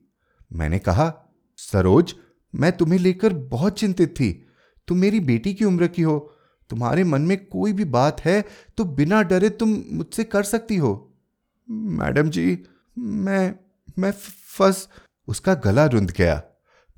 मैंने 0.51 0.79
कहा, 0.79 1.13
सरोज, 1.57 2.13
मैं 2.53 2.71
तुम्हें 2.71 2.99
लेकर 2.99 3.33
बहुत 3.33 3.79
चिंतित 3.79 4.09
थी। 4.09 4.29
तुम 4.89 4.97
मेरी 4.97 5.19
बेटी 5.19 5.53
की 5.53 5.65
उम्र 5.65 5.87
की 5.87 6.01
हो। 6.01 6.17
तुम्हारे 6.69 7.03
मन 7.03 7.21
में 7.21 7.37
कोई 7.45 7.73
भी 7.73 7.85
बात 7.85 8.21
है 8.21 8.43
तो 8.77 8.83
बिना 8.85 9.21
डरे 9.23 9.49
तुम 9.49 9.77
मुझसे 9.91 10.23
कर 10.23 10.43
सकती 10.43 10.75
हो। 10.77 10.91
मैडम 11.69 12.29
जी, 12.29 12.63
मैं 12.97 13.55
मैं 13.99 14.11
फंस। 14.57 14.87
उसका 15.27 15.53
गला 15.53 15.85
रुंध 15.85 16.11
गया। 16.11 16.41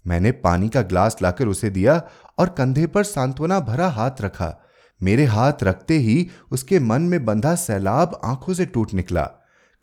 मैंने 0.08 0.32
पानी 0.32 0.70
का 0.70 0.82
ग्लास 0.82 1.18
लाकर 1.22 1.48
उसे 1.48 1.70
दिया 1.70 2.02
और 2.38 2.50
कंधे 2.50 2.88
पर 2.88 3.04
सांत्वना 3.04 3.60
भरा 3.60 3.88
हाथ 3.88 4.22
रखा। 4.22 4.58
मेरे 5.02 5.26
हाथ 5.26 5.64
रखते 5.64 5.98
ही 5.98 6.30
उसके 6.52 6.80
मन 6.80 7.02
में 7.02 7.26
बंधा 7.26 7.56
सैलाब 7.56 8.20
आँखों 8.24 8.54
से 8.54 8.66
टूट 8.66 8.94
निकला। 8.94 9.24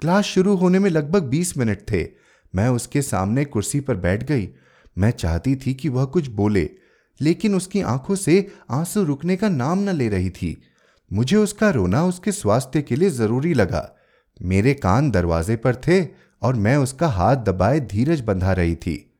क्लास 0.02 0.24
शुरू 0.24 0.54
होने 0.56 0.78
में 0.78 0.90
लगभग 0.90 1.22
बीस 1.22 1.56
मिनट 1.58 1.80
थे। 1.92 2.06
मैं 2.54 2.68
उसके 2.68 3.02
सामने 3.02 3.44
कुर्सी 3.44 3.80
पर 3.80 3.96
बैठ 3.96 4.22
गई। 4.22 4.48
मैं 4.98 5.10
चाहती 5.10 5.56
थी 5.56 5.74
कि 5.74 5.88
वह 5.88 6.04
कुछ 6.04 6.28
बोले। 6.28 6.70
लेकिन 7.20 7.54
उसकी 7.54 7.80
आँखों 7.80 8.14
से 8.14 8.52
आँसू 8.70 9.04
रुकने 9.04 9.36
का 9.36 9.48
नाम 9.48 9.78
न 9.78 9.88
ले 9.88 10.08
रही 10.08 10.30
थी। 10.30 10.62
मुझे 11.12 11.36
उसका 11.36 11.70
रोना 11.70 12.04
उसके 12.04 12.32
स्वास्थ्य 12.32 12.82
के 12.82 12.96
लिए 12.96 13.10
ज़रूरी 13.10 13.54
लगा। 13.54 13.96
मेरे 14.42 14.74
कान 14.74 15.10
दरवाजे 15.10 15.56
पर 15.56 15.76
थे 15.76 16.08
और 16.42 16.54
मैं 16.54 16.76
उसका 16.76 17.08
हाथ 17.08 17.36
दबाए 17.36 17.80
धीरज 17.80 18.20
बंधा 18.20 18.52
रही 18.52 18.76
थी। 18.76 19.10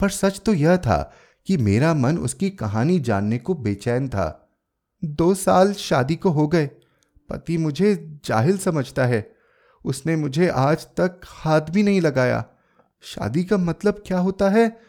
पर 0.00 0.08
सच 0.08 0.40
तो 0.40 0.54
यह 0.54 0.76
था 0.76 1.14
कि 1.46 1.56
मेरा 1.56 1.94
मन 1.94 2.18
उसकी 2.18 2.50
कहानी 2.50 3.00
जानने 3.00 3.38
को 3.38 3.54
बेचैन 3.54 4.08
था। 4.08 4.48
दो 5.04 5.34
साल 5.34 5.72
शादी 5.72 6.16
को 6.16 6.30
हो 6.30 6.48
गए। 6.48 6.66
पति 7.28 7.58
मुझे 7.58 8.20
जाहिल 8.24 8.58
समझता 8.58 9.06
है। 9.06 9.32
उसने 9.84 10.16
मुझे 10.16 10.48
आज 10.48 10.86
तक 10.86 11.20
हाथ 11.26 11.60
भी 11.60 11.82
नहीं 11.82 12.00
लगाया। 12.00 12.44
शादी 13.02 13.44
का 13.44 13.56
मतलब 13.56 14.02
क्या 14.06 14.18
होता 14.18 14.50
है, 14.50 14.80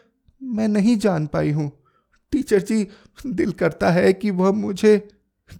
मैं 0.42 0.68
नहीं 0.68 0.96
जान 0.96 1.26
पाई 1.26 1.50
हूँ। 1.50 1.77
टीचर 2.32 2.62
जी, 2.62 2.86
दिल 3.26 3.52
करता 3.52 3.90
है 3.90 4.12
कि 4.12 4.30
वह 4.30 4.52
मुझे, 4.52 4.98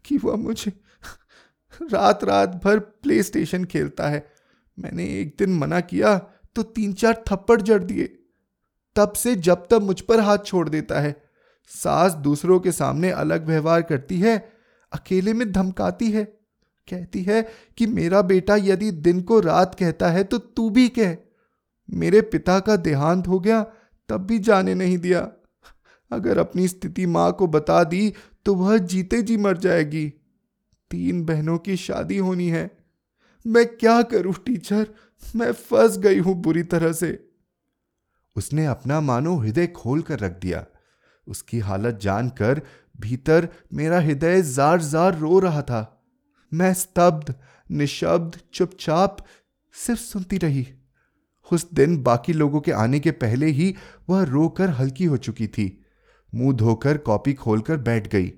कि 0.04 0.16
वह 0.16 0.36
मुझे 0.36 0.72
रात 1.82 2.24
रात 2.24 2.60
भर 2.64 2.78
प्ले 2.78 3.22
स्टेशन 3.22 3.64
खेलता 3.64 4.08
है। 4.08 4.26
मैंने 4.78 5.04
एक 5.20 5.34
दिन 5.38 5.58
मना 5.58 5.80
किया 5.80 6.16
तो 6.56 6.62
तीन 6.62 6.92
चार 6.92 7.22
थप्पड़ 7.28 7.60
जड़ 7.62 7.82
दिए। 7.84 8.04
तब 8.96 9.12
से 9.12 9.34
जब 9.36 9.66
तब 9.70 9.82
मुझ 9.82 10.00
पर 10.00 10.20
हाथ 10.20 10.38
छोड़ 10.38 10.68
देता 10.68 11.00
है। 11.00 11.14
सास 11.70 12.12
दूसरों 12.12 12.58
के 12.60 12.72
सामने 12.72 13.10
अलग 13.10 13.46
व्यवहार 13.46 13.82
करती 13.82 14.20
है, 14.20 14.36
अकेले 14.92 15.32
में 15.32 15.50
धमकाती 15.52 16.10
है। 16.10 16.24
कहती 16.88 17.22
है 17.22 17.42
कि 17.78 17.86
मेरा 17.86 18.22
बेटा 18.22 18.56
यदि 18.56 18.90
दिन 18.90 19.20
को 19.22 19.40
रात 19.40 19.74
कहता 19.74 20.10
है 20.10 20.24
तो 20.24 20.38
तू 20.38 20.68
भी 20.70 20.88
कह। 20.88 21.16
मेरे 21.88 22.20
पिता 22.20 22.58
का 22.60 22.76
देहांत 22.76 23.28
हो 23.28 23.38
गया, 23.40 23.62
तब 24.08 24.26
भी 24.26 24.38
जाने 24.38 24.74
नहीं 24.74 24.98
दिया। 24.98 25.20
अगर 26.10 26.38
अपनी 26.38 26.68
स्थिति 26.68 27.06
माँ 27.06 27.32
को 27.32 27.46
बता 27.46 27.84
दी 27.84 28.12
तो 28.44 28.54
वह 28.54 28.78
जीते 28.78 29.22
जी 29.22 29.36
मर 29.36 29.56
जाएगी। 29.56 30.08
तीन 30.90 31.24
बहनों 31.24 31.58
की 31.58 31.76
शादी 31.76 32.18
होनी 32.18 32.48
है। 32.48 32.78
मैं 33.46 33.66
क्या 33.66 34.02
करूँ, 34.02 34.34
टीचर? 34.34 34.86
मैं 35.36 35.52
फंस 35.52 35.98
गई 35.98 36.18
हूँ 36.18 36.34
बुरी 36.34 36.62
तरह 36.62 36.92
से। 36.92 37.28
उसने 38.36 38.66
अपना 38.66 39.00
मानो 39.00 39.36
हृदय 39.36 39.66
खोल 39.66 40.02
कर 40.02 40.18
रख 40.18 40.40
दिया। 40.40 40.66
उसकी 41.28 41.58
हालत 41.58 42.00
जानकर 42.02 42.62
भीतर 43.00 43.48
मेरा 43.72 44.00
हृदय 44.00 44.42
जार 44.42 44.82
जार 44.82 45.18
रो 45.18 45.38
रहा 45.38 45.62
था। 45.62 46.06
मैं 46.54 46.74
स्तब्ध, 46.74 47.34
निशब्द, 47.70 48.40
चुपचाप 48.52 49.16
सिर्फ़ 49.72 50.00
सुनती 50.00 50.38
रही। 50.38 50.66
उस 51.52 51.72
दिन 51.72 52.02
बाकी 52.02 52.32
लोगों 52.32 52.60
के 52.60 52.72
आने 52.72 53.00
के 53.00 53.10
पहले 53.10 53.46
ही 53.46 53.74
वह 54.08 54.22
रोकर 54.22 54.70
हल्की 54.70 55.04
हो 55.04 55.16
चुकी 55.16 55.46
थी। 55.46 55.84
मुँह 56.34 56.56
धोकर 56.56 56.98
कॉपी 56.98 57.34
खोलकर 57.34 57.76
बैठ 57.76 58.12
गई। 58.12 58.32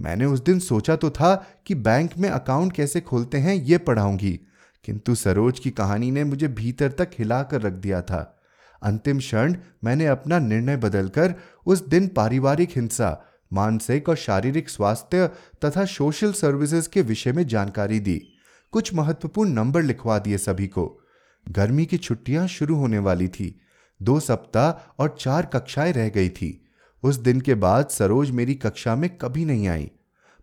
मैंने 0.00 0.24
उस 0.24 0.44
दिन 0.44 0.58
सोचा 0.58 0.96
तो 0.96 1.10
था 1.10 1.46
कि 1.66 1.74
बैंक 1.74 2.10
में 2.18 2.28
अकाउंट 2.28 2.72
कैसे 2.72 3.00
खोलते 3.00 3.38
हैं, 3.38 3.54
ये 3.54 3.78
पढ़ाऊँगी। 3.78 4.40
किंतु 4.84 5.14
सरोज 5.14 5.58
की 5.58 5.70
कहानी 5.70 6.10
ने 6.10 6.24
मुझे 6.24 6.48
भीतर 6.48 6.92
तक 6.92 7.10
हिलाकर 7.18 7.60
रख 7.60 7.72
दिया 7.72 8.02
था। 8.02 8.40
अंतिम 8.82 9.18
क्षण 9.18 9.56
मैंने 9.84 10.06
अपना 10.06 10.38
निर्णय 10.38 10.76
बदलकर 10.76 11.34
उस 11.66 11.88
दिन 11.88 12.08
पारिवारिक 12.08 12.70
हिंसा, 12.76 13.24
मानसिक 13.52 14.08
और 14.08 14.16
शारीरिक 14.16 14.68
स्वास्थ्य 14.68 15.26
तथा 15.64 15.84
सोशल 15.84 16.32
सर्विसेज़ 16.32 16.88
के 16.88 17.02
विषय 17.02 17.32
में 17.32 17.46
जानकारी 17.46 18.00
दी। 18.00 18.28
कुछ 18.72 18.94
महत्वपूर्ण 18.94 19.50
नंबर 19.50 19.82
लिखवा 19.82 20.18
दिए 20.18 20.38
सभी 20.38 20.66
को। 20.66 21.00
गर्मी 21.48 21.86
की 21.86 21.96
छुट्टियाँ 21.96 22.46
शुरू 22.46 22.76
होने 22.76 22.98
वाली 22.98 23.28
थी। 23.28 23.60
दो 24.02 24.20
सप्ताह 24.20 24.94
और 24.98 25.16
चार 25.20 25.46
कक्षाएँ 25.46 25.92
रह 25.92 26.08
गई 26.08 26.28
थी। 26.28 26.67
उस 27.02 27.16
दिन 27.16 27.40
के 27.40 27.54
बाद 27.54 27.88
सरोज 27.88 28.30
मेरी 28.30 28.54
कक्षा 28.54 28.94
में 28.96 29.08
कभी 29.18 29.44
नहीं 29.44 29.68
आई। 29.68 29.90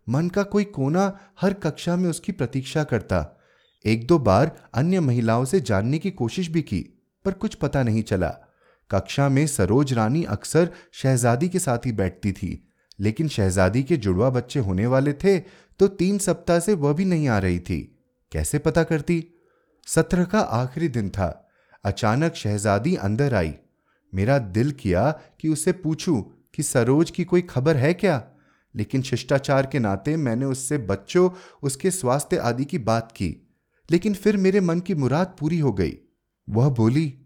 मन 0.06 0.28
का 0.28 0.42
कोई 0.42 0.64
कोना 0.64 1.12
हर 1.40 1.52
कक्षा 1.54 1.96
में 1.96 2.08
उसकी 2.10 2.32
प्रतीक्षा 2.32 2.84
करता। 2.84 3.24
एक 3.84 4.06
दो 4.06 4.18
बार 4.18 4.56
अन्य 4.74 5.00
महिलाओं 5.00 5.44
से 5.44 5.60
जानने 5.60 5.98
की 5.98 6.10
कोशिश 6.10 6.48
भी 6.48 6.62
की, 6.62 6.80
पर 7.24 7.32
कुछ 7.32 7.54
पता 7.54 7.82
नहीं 7.82 8.02
चला। 8.02 8.28
कक्षा 8.90 9.28
में 9.28 9.46
सरोज 9.46 9.92
रानी 9.92 10.22
अक्सर 10.24 10.70
शहजादी 10.92 11.48
के 11.48 11.58
साथ 11.58 11.86
ही 11.86 11.92
बैठती 11.92 12.32
थी, 12.32 12.68
लेकिन 12.98 13.28
शहजादी 13.28 13.82
के 13.82 13.96
जुड़वा 13.96 14.30
बच्चे 14.30 14.60
होने 14.60 14.86
वाले 14.86 15.12
थे 15.14 15.38
तो 15.80 15.86
तीन 15.88 16.18
सप्ताह 16.18 16.58
से 16.58 16.74
वह 16.74 16.92
भी 16.92 17.04
नहीं 17.04 17.28
आ 17.28 17.38
रही 17.38 17.58
थी। 17.58 17.80
कैसे 18.32 18.58
पता 18.58 18.82
करती? 18.82 19.24
सत्र 19.86 20.24
का 20.24 20.40
आखिरी 20.40 20.88
दिन 20.88 21.10
था। 21.10 21.50
अचानक 21.84 22.34
शहजादी 22.34 22.94
अंदर 22.94 23.34
आई। 23.34 23.54
मेरा 24.12 24.38
दिल 24.38 24.70
किया 24.72 25.10
कि 25.40 25.48
उससे 25.48 25.72
पूछूँ 25.72 26.22
कि 26.56 26.62
सरोज 26.62 27.10
की 27.10 27.24
कोई 27.24 27.42
खबर 27.42 27.76
है 27.76 27.94
क्या? 27.94 28.28
लेकिन 28.74 29.02
शिष्टाचार 29.02 29.66
के 29.66 29.78
नाते 29.78 30.16
मैंने 30.16 30.44
उससे 30.44 30.78
बच्चों, 30.78 31.30
उसके 31.62 31.90
स्वास्थ्य 31.90 32.36
आदि 32.36 32.64
की 32.64 32.78
बात 32.78 33.12
की। 33.12 33.48
लेकिन 33.90 34.14
फिर 34.14 34.36
मेरे 34.36 34.60
मन 34.60 34.80
की 34.80 34.94
मुराद 34.94 35.36
पूरी 35.40 35.58
हो 35.58 35.72
गई। 35.72 35.98
वह 36.50 36.68
बोली, 36.68 37.18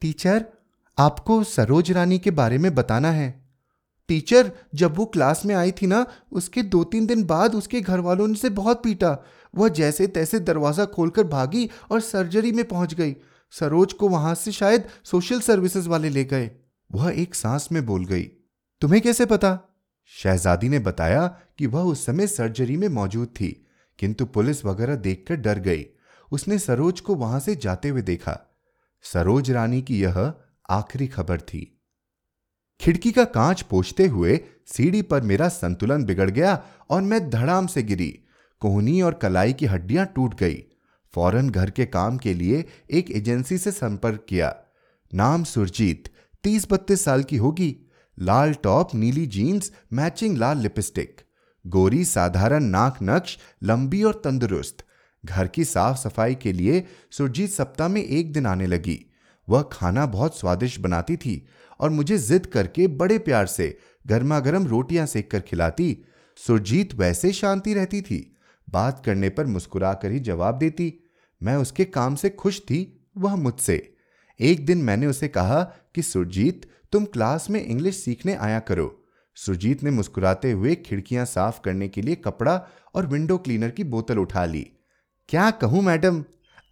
टीचर, 0.00 0.46
आपको 0.98 1.44
सरोज 1.44 1.92
रानी 1.92 2.18
के 2.18 2.30
बारे 2.30 2.58
में 2.58 2.74
बताना 2.74 3.10
है। 3.10 3.48
टीचर, 4.08 4.52
जब 4.74 4.96
वो 4.96 5.04
क्लास 5.04 5.46
में 5.46 5.54
आई 5.54 5.72
थी 5.72 5.86
ना, 5.86 6.06
उसके 6.32 6.62
दो 6.62 6.84
तीन 6.84 7.06
दिन 7.06 7.24
बाद 7.24 7.54
उसके 7.54 7.80
घर 7.80 8.00
वालों 8.00 8.28
ने 8.28 8.34
से 8.34 8.50
बहुत 8.50 8.82
पीटा। 8.84 9.18
वह 9.54 9.68
जैसे 9.68 10.06
तैसे 10.06 10.40
दरवाज़ा 10.40 10.84
खोलकर 10.84 11.24
भागी 11.24 11.70
और 11.90 12.00
सर्जरी 12.00 12.52
में 12.52 12.64
पहुँच 12.64 12.94
गई। 12.94 13.16
सरोज 13.50 13.92
को 13.92 14.08
वहाँ 14.08 14.34
से 14.34 14.52
शायद 14.52 14.84
सोशल 15.04 15.40
सर्विसेज़ 15.40 15.88
वाले 15.88 16.08
ले 16.08 16.24
गए। 16.24 16.50
वह 16.92 17.12
एक 17.12 17.34
सांस 17.34 17.68
में 17.72 17.86
बोल 17.86 18.04
गई। 18.04 18.30
तुम्हें 18.80 19.00
कैसे 19.02 19.26
पता? 19.26 19.58
शहजादी 20.04 20.68
ने 20.68 20.78
बताया 20.78 21.26
कि 21.58 21.66
वह 21.66 21.80
उस 21.80 22.06
समय 22.06 22.26
सर्जरी 22.26 22.76
में 22.76 22.88
मौजूद 22.88 23.28
थी, 23.28 23.66
किंतु 23.98 24.26
पुलिस 24.26 24.64
वगैरह 24.64 24.96
देखकर 24.96 25.36
डर 25.36 25.58
गई। 25.58 25.86
उसने 26.32 26.58
सरोज 26.58 27.00
को 27.00 27.14
वहाँ 27.14 27.40
से 27.40 27.56
जाते 27.56 27.88
हुए 27.88 28.02
देखा। 28.02 28.38
सरोज 29.02 29.50
रानी 29.50 29.82
की 29.82 30.00
यह 30.00 30.32
आखिरी 30.70 31.06
खबर 31.06 31.40
थी। 31.40 31.80
खिड़की 32.80 33.12
का 33.12 33.24
कांच 33.24 33.62
पोछते 33.62 34.06
हुए 34.06 34.40
सीढ़ी 34.66 35.02
पर 35.02 35.22
मेरा 35.22 35.48
संतुलन 35.48 36.04
बिगड़ 36.04 36.30
गया 36.30 36.62
और 36.90 37.02
मैं 37.02 37.30
धड़ाम 37.30 37.66
से 37.66 37.82
गिरी। 37.82 38.10
कोहनी 38.60 39.02
और 39.02 39.14
कलाई 39.14 39.52
की 39.52 39.66
हड्डियाँ 39.66 40.06
टूट 40.06 40.34
गई। 40.34 40.54
फ़ौरन 41.14 41.50
घर 41.50 41.70
के 41.70 41.86
काम 41.86 42.18
के 42.18 42.34
लिए 42.34 42.64
एक 42.90 43.10
एजेंसी 43.10 43.58
से 43.58 43.72
संपर्क 43.72 44.24
किया। 44.28 44.56
नाम 45.14 45.44
सुरजीत, 45.44 46.08
तीस 46.44 46.66
बत्तीस 46.70 47.04
साल 47.04 47.22
की 47.22 47.36
होगी। 47.36 47.76
लाल 48.18 48.54
टॉप, 48.54 48.94
नीली 48.94 49.26
जीन्स, 49.26 49.72
मैचिंग 49.92 50.38
लाल 50.38 50.58
लिपस्टिक। 50.58 51.20
गोरी, 51.66 52.04
साधारण 52.04 52.64
नाक 52.64 52.98
नक्श, 53.02 53.38
लंबी 53.62 54.02
और 54.02 54.22
तंदुरुस्त। 54.24 54.76
घर 55.24 55.46
की 55.46 55.64
साफ़ 55.64 55.96
सफ़ाई 55.96 56.34
के 56.34 56.52
लिए 56.52 56.86
सुरजीत 57.10 57.50
सप्ताह 57.50 57.88
में 57.88 58.04
एक 58.04 58.32
दिन 58.32 58.46
आने 58.46 58.66
लगी। 58.66 59.12
वह 59.48 59.68
खाना 59.72 60.06
बहुत 60.06 60.38
स्वादिष्ट 60.38 60.80
बनाती 60.80 61.16
थी 61.16 61.46
और 61.80 61.90
मुझे 61.90 62.18
जिद 62.18 62.46
करके 62.46 62.86
बड़े 62.86 63.18
प्यार 63.18 63.46
से 63.46 63.78
गर्मा 64.06 64.40
गर्म 64.40 64.66
रोटियाँ 64.66 65.06
सेक 65.06 65.30
कर 65.30 65.40
खिलाती। 65.40 65.98
सुरजीत 66.46 66.94
वैसे 66.94 67.32
शांति 67.32 67.74
रहती 67.74 68.00
थी। 68.00 68.36
बात 68.70 69.02
करने 69.04 69.28
पर 69.28 69.46
मुस्कुरा 69.46 69.92
कर 69.92 70.10
ही 70.10 70.20
जवाब 70.20 70.58
देती। 70.58 71.10
मैं 71.42 71.56
उसके 71.56 71.84
काम 71.84 72.14
से 72.14 72.30
खुश 72.30 72.60
थी, 72.60 73.06
वह 73.16 73.36
मुझसे। 73.36 73.94
एक 74.40 74.66
दिन 74.66 74.78
मैंने 74.78 75.06
उसे 75.06 75.28
कहा 75.28 75.62
कि, 75.94 76.02
सुरजीत 76.02 76.70
तुम 76.92 77.04
क्लास 77.04 77.50
में 77.50 77.64
इंग्लिश 77.64 77.96
सीखने 77.96 78.34
आया 78.34 78.58
करो। 78.60 78.94
सुरजीत 79.36 79.82
ने 79.84 79.90
मुस्कुराते 79.90 80.52
हुए 80.52 80.74
खिड़कियाँ 80.76 81.24
साफ़ 81.24 81.60
करने 81.64 81.88
के 81.88 82.02
लिए 82.02 82.14
कपड़ा 82.14 82.60
और 82.94 83.06
विंडो 83.06 83.38
क्लीनर 83.38 83.70
की 83.70 83.84
बोतल 83.84 84.18
उठा 84.18 84.44
ली। 84.44 84.66
क्या 85.28 85.50
कहूँ 85.50 85.82
मैडम? 85.82 86.24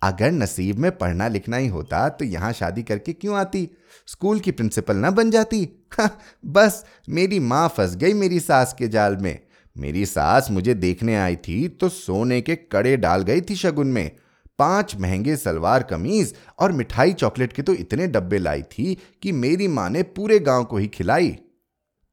अगर 0.03 0.33
नसीब 0.33 0.79
में 0.79 0.91
पढ़ना 0.99 1.29
लिखना 1.29 1.57
ही 1.57 1.69
होता 1.69 2.09
तो 2.09 2.25
यहाँ 2.25 2.53
शादी 2.53 2.83
करके 2.83 3.13
क्यों 3.13 3.37
आती? 3.37 3.69
स्कूल 4.09 4.41
की 4.41 4.51
प्रिंसिपल 4.51 4.97
ना 4.97 5.11
बन 5.11 5.31
जाती? 5.31 5.69
हाँ, 5.93 6.19
बस 6.45 6.85
मेरी 7.09 7.39
माँ 7.41 7.69
फंस 7.69 7.97
गई 7.97 8.13
मेरी 8.15 8.41
सास 8.41 8.75
के 8.79 8.89
जाल 8.89 9.17
में। 9.17 9.39
मेरी 9.77 10.05
सास 10.07 10.51
मुझे 10.51 10.75
देखने 10.75 11.17
आई 11.17 11.37
थी 11.39 11.67
तो 11.71 11.89
सोने 11.89 12.41
के 12.41 12.57
कड़े 12.57 12.97
डाल 12.97 13.23
गई 13.23 13.41
थी 13.41 13.57
शगुन 13.57 13.87
में। 13.87 14.11
पाँच 14.59 14.95
महँगे 14.97 15.37
सलवार 15.37 15.83
कमीज 15.83 16.35
और 16.59 16.73
मिठाई 16.73 17.13
चॉकलेट 17.13 17.53
के 17.53 17.63
तो 17.63 17.75
इतने 17.75 18.07
डब्बे 18.07 18.39
लाई 18.39 18.63
थी 18.63 18.97
कि 19.23 19.33
मेरी 19.33 19.69
माँ 19.69 19.89
ने 19.91 20.03
पूरे 20.03 20.39
गाँव 20.39 20.65
को 20.65 20.77
ही 20.77 20.87
खिलाई। 20.89 21.31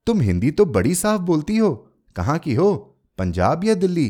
तुम 0.07 0.21
हिंदी 0.21 0.51
तो 0.51 0.65
बड़ी 0.65 0.95
साफ़ 0.95 1.21
बोलती 1.21 1.57
हो। 1.57 1.73
कहाँ 2.15 2.37
की 2.39 2.53
हो? 2.53 2.73
पंजाब 3.17 3.63
या 3.65 3.73
दिल्ली? 3.75 4.09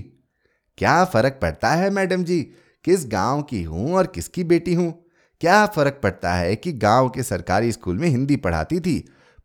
क्या 0.78 1.04
फ़र्क 1.06 1.40
पड़ता 1.42 1.72
है 1.72 1.90
मैडम 1.90 2.24
जी, 2.24 2.40
किस 2.86 3.06
गाँव 3.08 3.42
की 3.42 3.62
हूँ 3.64 3.94
और 3.96 4.08
किसकी 4.08 4.44
बेटी 4.44 4.74
हूँ? 4.74 4.92
क्या 5.42 5.66
फ़र्क 5.66 6.00
पड़ता 6.04 6.34
है 6.34 6.56
कि 6.56 6.72
गाँव 6.74 7.10
के 7.10 7.24
सरकारी 7.24 7.72
स्कूल 7.72 7.98
में 7.98 8.08
हिंदी 8.08 8.36
पढ़ाती 8.38 8.80
थी? 8.80 8.98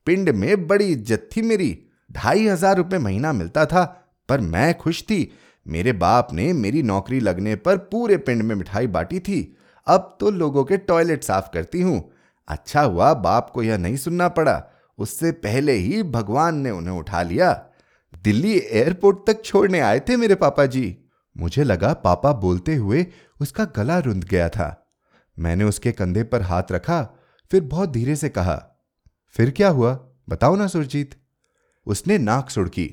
पिंड 0.06 0.28
में 0.28 0.66
बड़ी 0.66 0.86
इज़्ज़त 0.86 1.28
थी 1.36 1.42
मेरी। 1.42 1.78
ढाई 2.10 2.46
हज़ार 2.46 2.76
रुपये 2.76 2.98
महीना 2.98 3.32
मिलता 3.32 3.64
था, 3.66 3.84
पर 4.28 4.40
मैं 4.40 4.76
खुश 4.78 5.02
थी। 5.02 5.30
मेरे 5.68 5.92
बाप 5.92 6.32
ने 6.32 6.52
मेरी 6.52 6.82
नौकरी 6.82 7.20
लगने 7.20 7.54
पर 7.56 7.76
पूरे 7.76 8.16
पिंड 8.16 8.42
में 8.42 8.54
मिठाई 8.54 8.86
बांटी 8.86 9.20
थी। 9.20 9.56
अब 9.86 10.16
तो 10.20 10.30
लोगों 10.30 10.64
के 10.64 10.76
टॉयलेट 10.76 11.24
साफ़ 11.24 11.50
करती 11.54 11.80
हूँ। 11.80 12.10
अच्छा 12.48 12.82
हुआ 12.82 13.12
बाप 13.14 13.50
को 13.50 13.62
यह 13.62 13.78
नहीं 13.78 13.96
सुनना 13.96 14.28
पड़ा। 14.28 14.62
उससे 14.98 15.32
पहले 15.32 15.72
ही 15.72 16.02
भगवान 16.02 16.56
ने 16.56 16.70
उन्हें 16.70 16.94
उठा 16.94 17.22
लिया। 17.22 17.52
दिल्ली 18.24 18.56
एयरपोर्ट 18.58 19.18
तक 19.26 19.44
छोड़ने 19.44 19.80
आए 19.80 20.00
थे 20.00 20.16
मेरे 20.16 20.34
पापा 20.34 20.66
जी। 20.66 20.96
मुझे 21.36 21.64
लगा 21.64 21.92
पापा 21.94 22.32
बोलते 22.32 22.74
हुए 22.74 23.06
उसका 23.40 23.64
गला 23.76 23.98
रुंध 23.98 24.24
गया 24.24 24.48
था। 24.48 24.90
मैंने 25.36 25.64
उसके 25.64 25.92
कंधे 25.92 26.22
पर 26.22 26.42
हाथ 26.42 26.72
रखा, 26.72 27.02
फिर 27.50 27.60
बहुत 27.62 27.90
धीरे 27.90 28.16
से 28.16 28.28
कहा, 28.28 28.56
फिर 29.34 29.50
क्या 29.50 29.68
हुआ? 29.68 29.92
बताओ 30.28 30.56
ना 30.56 30.66
सुरजीत। 30.66 31.14
उसने 31.86 32.18
नाक 32.18 32.50
सुड़की। 32.50 32.86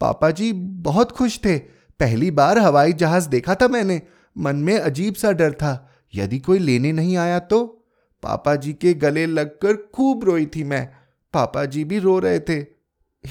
पापा 0.00 0.30
जी 0.30 0.52
बहुत 0.52 1.12
खुश 1.12 1.38
थे। 1.44 1.56
पहली 2.00 2.30
बार 2.30 2.58
हवाई 2.58 2.92
जहाज़ 2.92 3.28
देखा 3.28 3.54
था 3.54 3.68
मैंने। 3.68 4.02
मन 4.38 4.56
में 4.56 4.78
अजीब 4.78 5.14
सा 5.14 5.32
डर 5.32 5.52
था। 5.52 5.90
यदि 6.14 6.38
कोई 6.38 6.58
लेने 6.58 6.92
नहीं 6.92 7.16
आया 7.16 7.38
तो? 7.38 7.86
पापा 8.22 8.56
जी 8.56 8.72
के 8.72 8.94
गले 8.94 9.26
लगकर 9.26 9.76
खूब 9.94 10.24
रोई 10.24 10.46
थी 10.46 10.64
मैं। 10.64 10.90
पापा 11.32 11.64
जी 11.64 11.84
भी 11.84 11.98
रो 11.98 12.18
रहे 12.18 12.40
थे। 12.40 12.60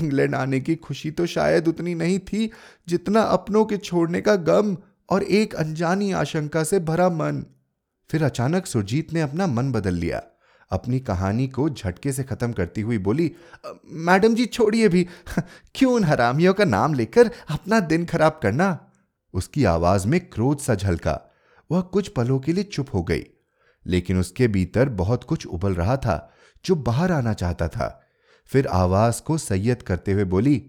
इंग्लैंड 0.02 0.36
आने 0.36 0.60
की 0.60 0.76
खुशी 0.76 1.12
तो 1.12 1.26
शायद 1.26 1.68
उतनी 1.68 1.96
नहीं 1.96 2.20
थी 2.20 2.52
जितना 2.88 3.22
अपनों 3.22 3.66
के 3.66 3.78
छोड़ने 3.78 4.22
का 4.22 4.36
गम 4.36 4.78
और 5.10 5.24
एक 5.24 5.56
अनजानी 5.56 6.12
आशंका 6.12 6.64
से 6.64 6.80
भरा 6.80 7.10
मन। 7.10 7.46
फिर 8.10 8.24
अचानक 8.24 8.66
सुरजीत 8.66 9.14
ने 9.14 9.22
अपना 9.22 9.48
मन 9.48 9.72
बदल 9.72 9.94
लिया। 9.94 10.24
अपनी 10.74 11.00
कहानी 11.00 11.48
को 11.48 11.70
झटके 11.70 12.12
से 12.12 12.24
खत्म 12.24 12.52
करती 12.52 12.82
हुई 12.82 12.98
बोली 12.98 13.32
मैडम 13.88 14.36
जी, 14.36 14.46
छोड़िए 14.46 14.88
भी। 14.90 15.08
क्यों 15.76 15.94
उन 15.94 16.04
हरामियों 16.04 16.54
का 16.54 16.66
नाम 16.66 16.94
लेकर 16.94 17.32
अपना 17.50 17.80
दिन 17.80 18.06
खराब 18.06 18.40
करना? 18.44 18.92
उसकी 19.34 19.64
आवाज़ 19.64 20.08
में 20.08 20.20
क्रोध 20.20 20.60
सा 20.60 20.76
झलका। 20.76 21.20
वह 21.72 21.82
कुछ 21.82 22.08
पलों 22.08 22.40
के 22.40 22.54
लिए 22.54 22.64
चुप 22.64 22.88
हो 22.94 23.04
गई, 23.04 23.24
लेकिन 23.86 24.20
उसके 24.20 24.48
भीतर 24.48 24.90
बहुत 24.90 25.24
कुछ 25.24 25.46
उबल 25.48 25.74
रहा 25.74 25.98
था, 25.98 26.34
जो 26.66 26.76
बाहर 26.76 27.12
आना 27.12 27.34
चाहता 27.34 27.68
था। 27.68 28.04
फिर 28.46 28.68
आवाज़ 28.68 29.22
को 29.22 29.38
सैयद 29.38 29.82
करते 29.82 30.12
हुए 30.12 30.24
बोली, 30.24 30.62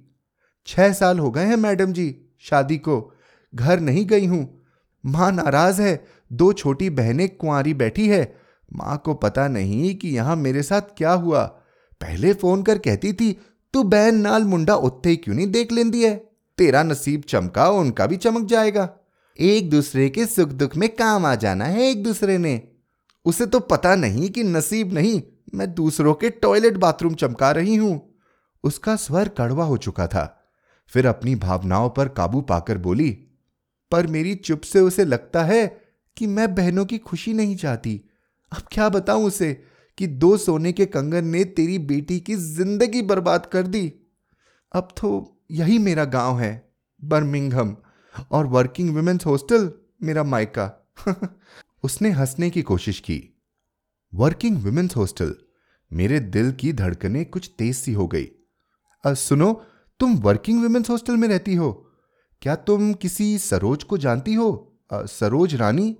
छह 0.66 0.92
साल 0.92 1.18
हो 1.18 1.30
गए 1.30 1.44
हैं, 1.44 1.56
मैडम 1.56 1.92
जी, 1.92 2.34
शादी 2.40 2.78
को। 2.78 3.14
घर 3.54 3.80
नहीं 3.80 4.06
गई 4.06 4.26
हूँ। 4.26 4.64
माँ 5.06 5.32
नाराज़ 5.32 5.82
है, 5.82 6.06
दो 6.32 6.52
छोटी 6.52 6.90
बहनें 6.90 7.28
कुंवारी 7.36 7.74
बैठी 7.74 8.08
है 8.08 8.43
माँ 8.74 8.96
को 9.04 9.14
पता 9.14 9.48
नहीं 9.48 9.94
कि 9.94 10.08
यहाँ 10.08 10.36
मेरे 10.36 10.62
साथ 10.62 10.80
क्या 10.96 11.12
हुआ। 11.12 11.44
पहले 12.00 12.32
फ़ोन 12.32 12.62
कर 12.62 12.78
कहती 12.78 13.12
थी, 13.12 13.32
तू 13.74 13.82
बहन 13.82 14.14
नाल 14.14 14.44
मुंडा 14.44 14.74
उत्ते 14.74 15.10
ही 15.10 15.16
क्यों 15.16 15.34
नहीं 15.34 15.46
देख 15.46 15.72
लेंदी 15.72 16.04
है? 16.04 16.14
तेरा 16.58 16.82
नसीब 16.82 17.22
चमका, 17.28 17.68
उनका 17.68 18.06
भी 18.06 18.16
चमक 18.16 18.46
जाएगा। 18.46 18.88
एक 19.38 19.70
दूसरे 19.70 20.08
के 20.08 20.26
सुख 20.26 20.48
दुख 20.48 20.76
में 20.76 20.88
काम 20.88 21.26
आ 21.26 21.34
जाना 21.34 21.64
है 21.64 21.82
एक 21.82 22.02
दूसरे 22.02 22.38
ने। 22.38 22.60
उसे 23.24 23.46
तो 23.46 23.60
पता 23.60 23.94
नहीं 23.94 24.30
कि 24.30 24.42
नसीब 24.42 24.92
नहीं, 24.92 25.22
मैं 25.54 25.74
दूसरों 25.74 26.14
के 26.14 26.30
टॉयलेट 26.30 26.76
बाथरूम 26.76 27.14
चमका 27.14 27.50
रही 27.50 27.76
हूँ। 27.76 28.14
उसका 28.64 28.96
स्वर 28.96 29.28
कड़वा 29.28 29.64
हो 29.64 29.76
चुका 29.76 30.06
था। 30.06 30.40
फिर 30.88 31.06
अपनी 31.06 31.34
भावनाओं 31.34 31.90
पर 31.90 32.08
काबू 32.08 32.40
पाकर 32.40 32.78
बोली, 32.78 33.10
पर 33.90 34.06
मेरी 34.06 34.34
चुप 34.34 34.60
से 34.60 34.80
उसे 34.80 35.04
लगता 35.04 35.44
है 35.44 35.66
कि 36.16 36.26
मैं 36.26 36.54
बहनों 36.54 36.84
की 36.84 36.98
खुशी 36.98 37.32
नहीं 37.32 37.56
चाहती। 37.56 38.00
अब 38.54 38.62
क्या 38.72 38.88
बताऊँ 38.88 39.24
उसे 39.24 39.64
कि 39.98 40.06
दो 40.06 40.36
सोने 40.36 40.72
के 40.72 40.86
कंगन 40.86 41.24
ने 41.24 41.44
तेरी 41.44 41.78
बेटी 41.78 42.20
की 42.20 42.34
ज़िंदगी 42.34 43.02
बर्बाद 43.02 43.46
कर 43.46 43.66
दी। 43.66 43.92
अब 44.72 44.88
तो 45.00 45.40
यही 45.50 45.78
मेरा 45.78 46.04
गाँव 46.04 46.38
है 46.38 46.74
बर्मिंगहम 47.04 47.76
और 48.30 48.46
वर्किंग 48.46 48.94
वुमेन्स 48.94 49.26
हॉस्टल 49.26 49.72
मेरा 50.02 50.24
मायका। 50.24 50.94
उसने 51.82 52.10
हंसने 52.10 52.50
की 52.50 52.62
कोशिश 52.62 53.00
की। 53.00 53.42
वर्किंग 54.14 54.62
वुमेन्स 54.62 54.96
हॉस्टल 54.96 55.34
मेरे 55.92 56.20
दिल 56.20 56.52
की 56.52 56.72
धड़कने 56.72 57.24
कुछ 57.24 57.50
तेज 57.58 57.76
सी 57.76 57.92
हो 57.92 58.06
गई। 58.06 58.28
आ, 59.06 59.14
सुनो 59.14 59.62
तुम 60.00 60.16
वर्किंग 60.16 60.62
वुमेन्स 60.62 60.90
हॉस्टल 60.90 61.16
में 61.16 61.28
रहती 61.28 61.54
हो। 61.54 61.90
क्या 62.42 62.56
तुम 62.56 62.92
किसी 62.92 63.38
सरोज 63.38 63.82
को 63.82 63.98
जानती 63.98 64.34
हो? 64.34 64.78
आ, 64.92 65.02
सरोज 65.02 65.54
रानी? 65.54 65.98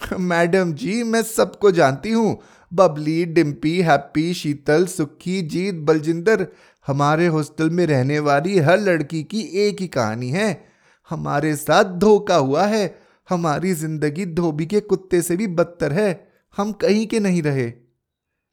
मैडम 0.18 0.72
जी, 0.72 1.02
मैं 1.02 1.22
सबको 1.22 1.70
जानती 1.70 2.10
हूँ। 2.10 2.38
बबली 2.72 3.24
डिम्पी 3.24 3.80
हैप्पी, 3.82 4.34
शीतल, 4.34 4.86
सुखी, 4.86 5.42
जीत, 5.42 5.74
बलजिंदर, 5.74 6.46
हमारे 6.86 7.26
हॉस्टल 7.26 7.70
में 7.70 7.86
रहने 7.86 8.18
वाली 8.18 8.58
हर 8.58 8.80
लड़की 8.80 9.22
की 9.22 9.40
एक 9.40 9.80
ही 9.80 9.86
कहानी 9.88 10.30
है। 10.30 10.64
हमारे 11.10 11.56
साथ 11.56 11.84
धोखा 11.84 12.36
हुआ 12.36 12.66
है। 12.66 12.98
हमारी 13.30 13.74
ज़िंदगी 13.74 14.26
धोबी 14.26 14.66
के 14.66 14.80
कुत्ते 14.80 15.22
से 15.22 15.36
भी 15.36 15.46
बदतर 15.46 15.92
है। 15.92 16.28
हम 16.56 16.72
कहीं 16.72 17.06
के 17.06 17.20
नहीं 17.20 17.42
रहे। 17.42 17.72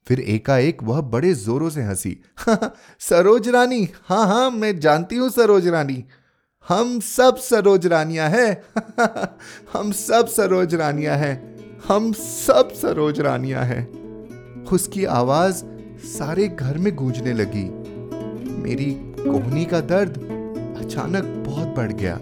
फिर 0.07 0.19
एकाएक 0.19 0.83
वह 0.83 1.01
बड़े 1.01 1.33
जोरों 1.33 1.69
से 1.69 1.81
हँसी। 1.81 2.21
सरोज 2.99 3.49
रानी 3.49 3.89
हाँ 4.05 4.27
हाँ 4.27 4.51
मैं 4.51 4.79
जानती 4.79 5.15
हूँ 5.15 5.29
सरोज 5.29 5.67
रानी। 5.67 6.03
हम 6.69 6.99
सब 6.99 7.35
सरोज 7.35 7.87
रानिया 7.87 8.27
है। 8.27 8.63
हम 9.73 9.91
सब 9.91 10.27
सरोज 10.27 10.75
रानियाँ 10.75 11.17
हैं। 11.17 11.57
हम 11.87 12.13
सब 12.13 12.73
सरोज 12.73 13.19
रानिया 13.19 13.61
है। 13.61 13.85
उसकी 14.73 15.05
आवाज़ 15.05 15.63
सारे 15.99 16.47
घर 16.47 16.77
में 16.77 16.95
गूंजने 16.95 17.33
लगी। 17.33 17.69
मेरी 18.61 18.91
कोहनी 19.23 19.65
का 19.65 19.81
दर्द 19.81 20.17
अचानक 20.77 21.23
बहुत 21.23 21.67
बढ़ 21.67 21.91
गया। 21.91 22.17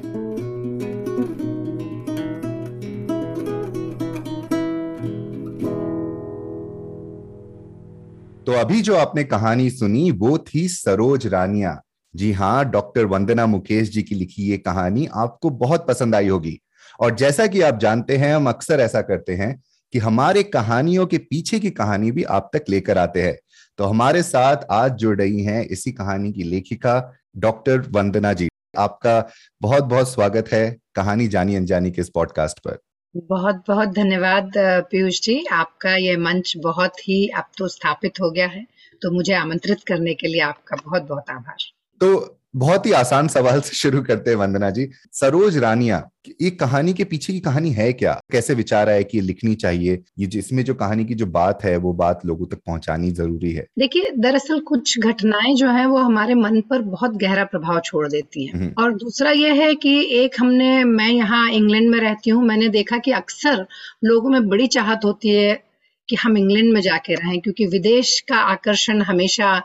तो 8.46 8.52
अभी 8.52 8.82
जो 8.82 8.96
आपने 8.96 9.24
कहानी 9.24 9.70
सुनी, 9.70 10.12
वो 10.12 10.38
थी 10.38 10.68
सरोज 10.68 11.28
रानिया। 11.28 11.82
जी 12.16 12.32
हाँ 12.32 12.66
डॉक्टर 12.66 13.06
वंदना 13.06 13.46
मुकेश 13.46 13.90
जी 13.90 14.04
की 14.04 14.16
लिखी 14.16 14.44
ये 14.44 14.58
कहानी 14.58 15.08
आपको 15.16 15.50
बहुत 15.50 15.88
पसंद 15.88 16.16
आई 16.16 16.28
होगी। 16.28 16.60
और 17.00 17.16
जैसा 17.16 17.48
कि 17.48 17.62
आप 17.62 17.80
जानते 17.80 18.18
हैं, 18.18 18.36
हम 18.36 18.50
अक्सर 18.50 18.80
ऐसा 18.80 19.02
करते 19.02 19.34
हैं 19.34 19.62
कि 19.94 20.00
हमारे 20.00 20.44
कहानियों 20.44 21.06
के 21.06 21.18
पीछे 21.18 21.60
की 21.60 21.70
कहानी 21.70 22.12
भी 22.12 22.24
आप 22.24 22.50
तक 22.54 22.66
लेकर 22.70 22.98
आते 22.98 23.22
हैं। 23.22 23.38
तो 23.78 23.86
हमारे 23.86 24.24
साथ 24.24 24.66
आज 24.72 24.92
जुड़ 24.92 25.18
रही 25.18 25.44
हैं 25.44 25.64
इसी 25.66 25.92
कहानी 25.92 26.32
की 26.34 26.44
लेखिका 26.44 27.14
डॉक्टर 27.38 27.82
वंदना 27.92 28.34
जी। 28.34 28.50
आपका 28.78 29.30
बहुत 29.62 29.84
बहुत 29.84 30.14
स्वागत 30.14 30.52
है 30.54 30.78
कहानी 30.96 31.28
जानी 31.28 31.56
अनजानी 31.56 31.92
के 31.92 32.02
इस 32.02 32.10
पॉडकास्ट 32.10 32.60
पर। 32.60 32.78
बहुत 33.16 33.64
बहुत 33.68 33.90
धन्यवाद 33.90 34.52
पीयूष 34.58 35.22
जी। 35.22 35.46
आपका 35.52 35.96
ये 35.96 36.18
मंच 36.18 36.54
बहुत 36.58 37.08
ही 37.08 37.28
अब 37.28 37.46
तो 37.58 37.68
स्थापित 37.68 38.22
हो 38.22 38.32
गया 38.32 38.48
है। 38.48 38.66
तो 39.02 39.12
मुझे 39.12 39.34
आमंत्रित 39.34 39.84
करने 39.88 40.14
के 40.14 40.28
लिए 40.28 40.42
आपका 40.42 40.78
बहुत 40.86 41.04
बहुत 41.04 41.30
आभार। 41.30 41.72
तो 42.02 42.32
बहुत 42.56 42.86
ही 42.86 42.92
आसान 42.92 43.28
सवाल 43.28 43.60
से 43.62 43.76
शुरू 43.76 44.02
करते 44.02 44.30
हैं 44.30 44.38
वंदना 44.38 44.70
जी। 44.70 44.88
सरोज 45.12 45.58
रानिया 45.58 46.10
ये 46.42 46.50
कहानी 46.50 46.94
के 46.94 47.04
पीछे 47.04 47.34
की 47.34 47.40
कहानी 47.40 47.72
है 47.72 47.92
क्या? 47.94 48.14
कैसे 48.32 48.54
विचार 48.54 48.90
आया 48.90 49.02
कि 49.02 49.18
ये 49.18 49.24
लिखनी 49.24 49.56
चाहिए? 49.56 50.00
ये 50.20 50.28
जिसमें 50.28 50.64
जो 50.64 50.74
कहानी 50.74 51.06
की 51.06 51.14
जो 51.14 51.26
बात 51.26 51.64
है 51.64 51.76
वो 51.78 51.94
बात 51.94 52.26
लोगों 52.26 52.46
तक 52.46 52.58
पहुंचानी 52.58 53.12
ज़रूरी 53.12 53.52
है। 53.52 53.66
देखिए 53.80 54.12
दरअसल 54.18 54.60
कुछ 54.60 55.00
घटनाएँ 55.00 55.54
जो 55.56 55.70
है 55.70 55.86
वो 55.86 55.98
हमारे 55.98 56.36
मन 56.36 56.62
पर 56.62 56.82
बहुत 56.82 57.16
गहरा 57.16 57.44
प्रभाव 57.44 57.80
छोड़ 57.80 58.08
देती 58.08 58.46
हैं। 58.46 58.74
और 58.76 58.94
दूसरा 58.96 59.32
ये 59.32 59.54
है 59.54 59.76
कि 59.76 59.98
एक 60.24 60.36
हमने 60.40 60.84
मैं 60.84 61.10
यहाँ 61.10 61.50
इंग्लैंड 61.52 61.90
में 61.90 62.00
रहती 62.00 62.30
हूँ 62.30 62.44
मैंने 62.46 62.70
देखा 62.70 62.98
कि 62.98 63.12
अक्सर 63.12 63.66
लोगों 64.04 64.30
में 64.30 64.48
बड़ी 64.48 64.68
चाहत 64.68 65.06
होती 65.06 65.30
है 65.30 65.65
कि 66.10 66.16
हम 66.16 66.38
इंग्लैंड 66.38 66.74
में 66.74 66.82
जाके 66.82 67.16
रहें 67.16 67.40
क्योंकि 67.40 67.66
विदेश 67.68 68.20
का 68.30 68.38
आकर्षण 68.52 69.02
हमेशा 69.02 69.62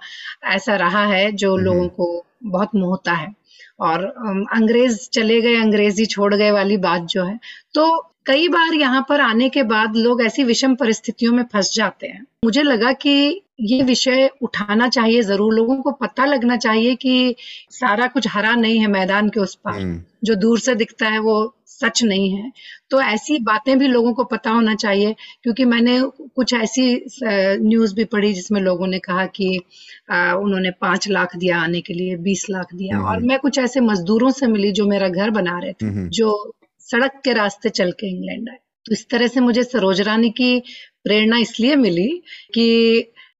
ऐसा 0.49 0.77
रहा 0.77 1.05
है 1.07 1.31
जो 1.35 1.57
लोगों 1.59 1.89
को 1.89 2.25
बहुत 2.45 2.75
मोहता 2.75 3.13
है। 3.13 3.33
और 3.81 4.05
अंग्रेज़ 4.55 5.09
चले 5.13 5.41
गए 5.41 5.55
अंग्रेज़ी 5.57 6.07
छोड़ 6.07 6.35
गए 6.35 6.51
वाली 6.51 6.77
बात 6.79 7.03
जो 7.03 7.25
है 7.25 7.39
तो 7.75 7.85
कई 8.27 8.49
बार 8.49 8.75
यहाँ 8.75 9.05
पर 9.09 9.21
आने 9.21 9.49
के 9.49 9.63
बाद 9.63 9.97
लोग 9.97 10.23
ऐसी 10.23 10.45
विषम 10.45 10.75
परिस्थितियों 10.75 11.33
में 11.33 11.43
फंस 11.53 11.73
जाते 11.75 12.07
हैं। 12.07 12.25
मुझे 12.45 12.63
लगा 12.63 12.93
कि 12.93 13.43
ये 13.61 13.83
विषय 13.83 14.29
उठाना 14.43 14.89
चाहिए 14.89 15.23
ज़रूर 15.23 15.55
लोगों 15.55 15.77
को 15.77 15.91
पता 15.93 16.25
लगना 16.25 16.57
चाहिए 16.57 16.95
कि 16.95 17.35
सारा 17.71 18.07
कुछ 18.07 18.29
हरा 18.29 18.55
नहीं 18.55 18.79
है 18.79 18.87
मैदान 18.87 19.29
के 19.29 19.41
उस 19.41 19.55
पार। 19.55 19.81
हम्म। 19.81 20.03
जो 20.25 20.35
दूर 20.35 20.59
से 20.59 20.75
दिखता 20.75 21.09
है 21.09 21.19
वो 21.19 21.35
सच 21.81 22.03
नहीं 22.05 22.31
है। 22.31 22.51
तो 22.91 23.01
ऐसी 23.03 23.39
बातें 23.43 23.79
भी 23.79 23.87
लोगों 23.87 24.13
को 24.15 24.25
पता 24.25 24.51
होना 24.51 24.75
चाहिए 24.75 25.15
क्योंकि 25.43 25.65
मैंने 25.65 26.01
कुछ 26.37 26.55
ऐसी 26.55 26.85
न्यूज़ 27.25 27.95
भी 27.95 28.05
पढ़ी 28.05 28.33
जिसमें 28.33 28.61
लोगों 28.61 28.87
ने 28.87 28.99
कहा 28.99 29.27
कि 29.27 29.49
उन्होंने 30.11 30.71
पाँच 30.81 31.09
लाख 31.09 31.37
दिया 31.37 31.61
आने 31.61 31.81
के 31.81 31.95
लिए 31.95 32.17
बीस 32.17 32.47
लाख 32.51 32.75
दिया। 32.75 32.97
हम्म, 32.97 33.07
और 33.09 33.17
हम्म। 33.17 33.29
मैं 33.29 33.39
कुछ 33.39 33.59
ऐसे 33.59 33.81
मजदूरों 33.81 34.31
से 34.31 34.47
मिली 34.47 34.73
जो 34.73 34.87
मेरा 34.87 35.09
घर 35.09 35.31
बना 35.31 35.59
रहे 35.59 35.73
थे 35.73 35.87
हम्म, 35.87 36.09
जो 36.09 36.55
सड़क 36.81 37.21
के 37.25 37.33
रास्ते 37.33 37.69
चल 37.69 37.91
के 37.93 38.11
इंग्लैंड 38.11 38.49
आए। 38.49 38.57
तो 38.87 38.93
इस 38.93 39.09
तरह 39.11 39.27
से 39.27 39.41
मुझे 39.41 39.63
सरोज 39.65 40.01
रानी 40.01 40.31
की 40.31 40.59
प्रेरणा 41.05 41.39
इसलिए 41.39 41.77
मिली 41.77 42.09
कि 42.55 42.67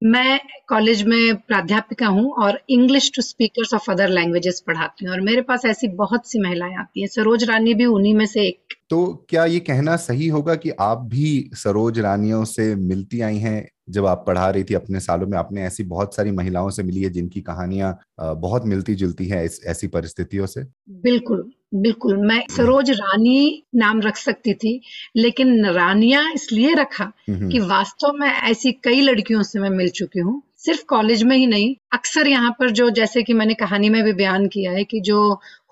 मैं 0.03 0.41
कॉलेज 0.69 1.03
में 1.03 1.37
प्राध्यापिका 1.37 2.07
हूँ 2.07 2.31
और 2.33 2.61
English 2.71 3.11
to 3.17 3.23
speakers 3.23 3.75
of 3.75 3.91
other 3.91 4.09
languages 4.09 4.63
पढ़ाती 4.67 5.05
हूँ 5.05 5.13
और 5.13 5.21
मेरे 5.21 5.41
पास 5.41 5.65
ऐसी 5.65 5.89
बहुत 5.89 6.31
सी 6.31 6.41
महिलाएँ 6.41 6.75
आती 6.75 7.01
हैं। 7.01 7.09
सरोज 7.09 7.45
रानी 7.45 7.75
भी 7.75 7.85
उन्हीं 7.85 8.15
में 8.15 8.27
से 8.27 8.47
एक। 8.47 8.75
तो 8.91 9.27
क्या 9.29 9.45
ये 9.45 9.61
कहना 9.61 9.97
सही 9.97 10.29
होगा 10.29 10.55
कि 10.55 10.71
आप 10.71 10.99
भी 10.99 11.51
सरोज 11.55 11.99
रानियों 11.99 12.45
से 12.45 12.75
मिलती 12.75 13.21
आई 13.21 13.37
हैं? 13.37 13.69
जब 13.91 14.07
आप 14.07 14.25
पढ़ा 14.27 14.51
रही 14.51 14.65
थी 14.65 14.75
अपने 14.75 15.01
सालों 15.01 15.27
में 15.27 15.39
आपने 15.39 15.63
ऐसी 15.63 15.85
बहुत 15.85 16.17
सारी 16.17 16.31
महिलाओं 16.31 16.71
से 16.71 16.83
मिली 16.83 17.03
है 17.03 17.11
जिनकी 17.11 17.41
कहानियाँ 17.41 17.99
बहुत 18.21 18.67
मिलती 18.67 18.95
जुलती 18.95 19.27
है 19.27 19.45
ऐसी 19.45 19.87
परिस्थितियों 19.87 20.47
से? 20.47 20.65
बिल्कुल। 20.91 21.51
बिल्कुल 21.73 22.17
मैं 22.27 22.41
सरोज 22.51 22.91
रानी 22.91 23.63
नाम 23.75 24.01
रख 24.01 24.17
सकती 24.17 24.55
थी 24.55 24.81
लेकिन 25.17 25.67
रानिया 25.67 26.23
इसलिए 26.35 26.75
रखा 26.75 27.13
कि 27.31 27.59
वास्तव 27.59 28.13
में 28.13 28.29
ऐसी 28.29 28.73
कई 28.85 29.01
लड़कियों 29.01 29.43
से 29.43 29.61
मैं 29.61 29.71
मिल 29.71 29.89
चुकी 29.89 30.21
हूँ। 30.21 30.43
सिर्फ़ 30.65 30.83
कॉलेज 30.85 31.23
में 31.23 31.37
ही 31.37 31.47
नहीं 31.47 31.75
अक्सर 31.93 32.29
यहाँ 32.29 32.51
पर 32.51 32.71
जो 32.71 32.89
जैसे 32.91 33.23
कि 33.23 33.33
मैंने 33.33 33.55
कहानी 33.55 33.89
में 33.91 34.03
भी 34.05 34.13
बयान 34.13 34.47
किया 34.47 34.73
है 34.73 34.83
कि 34.85 35.01
जो 35.01 35.21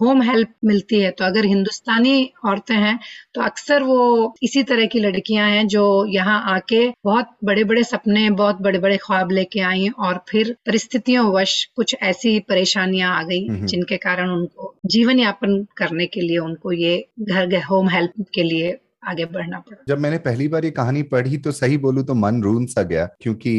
होम 0.00 0.22
हेल्प 0.22 0.48
मिलती 0.64 1.00
है 1.00 1.10
तो 1.10 1.24
अगर 1.24 1.44
हिंदुस्तानी 1.44 2.14
औरतें 2.46 2.74
हैं 2.74 2.98
तो 3.34 3.42
अक्सर 3.42 3.82
वो 3.82 4.34
इसी 4.42 4.62
तरह 4.62 4.86
की 4.86 5.00
लड़कियाँ 5.00 5.48
हैं 5.48 5.66
जो 5.66 5.84
यहाँ 6.08 6.40
आके 6.54 6.88
बहुत 7.04 7.36
बड़े 7.44 7.64
बड़े 7.64 7.82
सपने 7.84 8.28
बहुत 8.32 8.62
बड़े 8.62 8.78
बड़े 8.78 8.96
ख्वाब 8.96 9.30
लेके 9.30 9.60
आई 9.64 9.88
और 9.98 10.24
फिर 10.28 10.56
परिस्थितियों 10.66 11.24
वश 11.32 11.64
कुछ 11.76 11.96
ऐसी 12.02 12.38
परेशानियाँ 12.48 13.14
आ 13.16 13.22
गई 13.22 13.46
जिनके 13.66 13.96
कारण 13.98 14.30
उनको 14.30 14.74
जीवन 14.86 15.18
यापन 15.18 15.62
करने 15.76 16.06
के 16.06 16.20
लिए 16.20 16.38
उनको 16.40 16.72
ये 16.72 16.98
घर 17.22 17.56
होम 17.62 17.88
हेल्प 17.88 18.26
के 18.34 18.42
लिए 18.42 18.76
आगे 19.02 19.24
बढ़ना 19.24 19.58
पड़ा। 19.60 19.76
जब 19.88 19.98
मैंने 19.98 20.18
पहली 20.18 20.46
बार 20.48 20.64
ये 20.64 20.70
कहानी 20.70 21.02
पढ़ी 21.04 21.36
तो 21.38 21.52
सही 21.52 21.76
बोलू 21.78 22.02
तो 22.02 22.14
मन 22.14 22.42
रून 22.42 22.66
सा 22.66 22.82
गया, 22.82 23.04
क्योंकि 23.20 23.52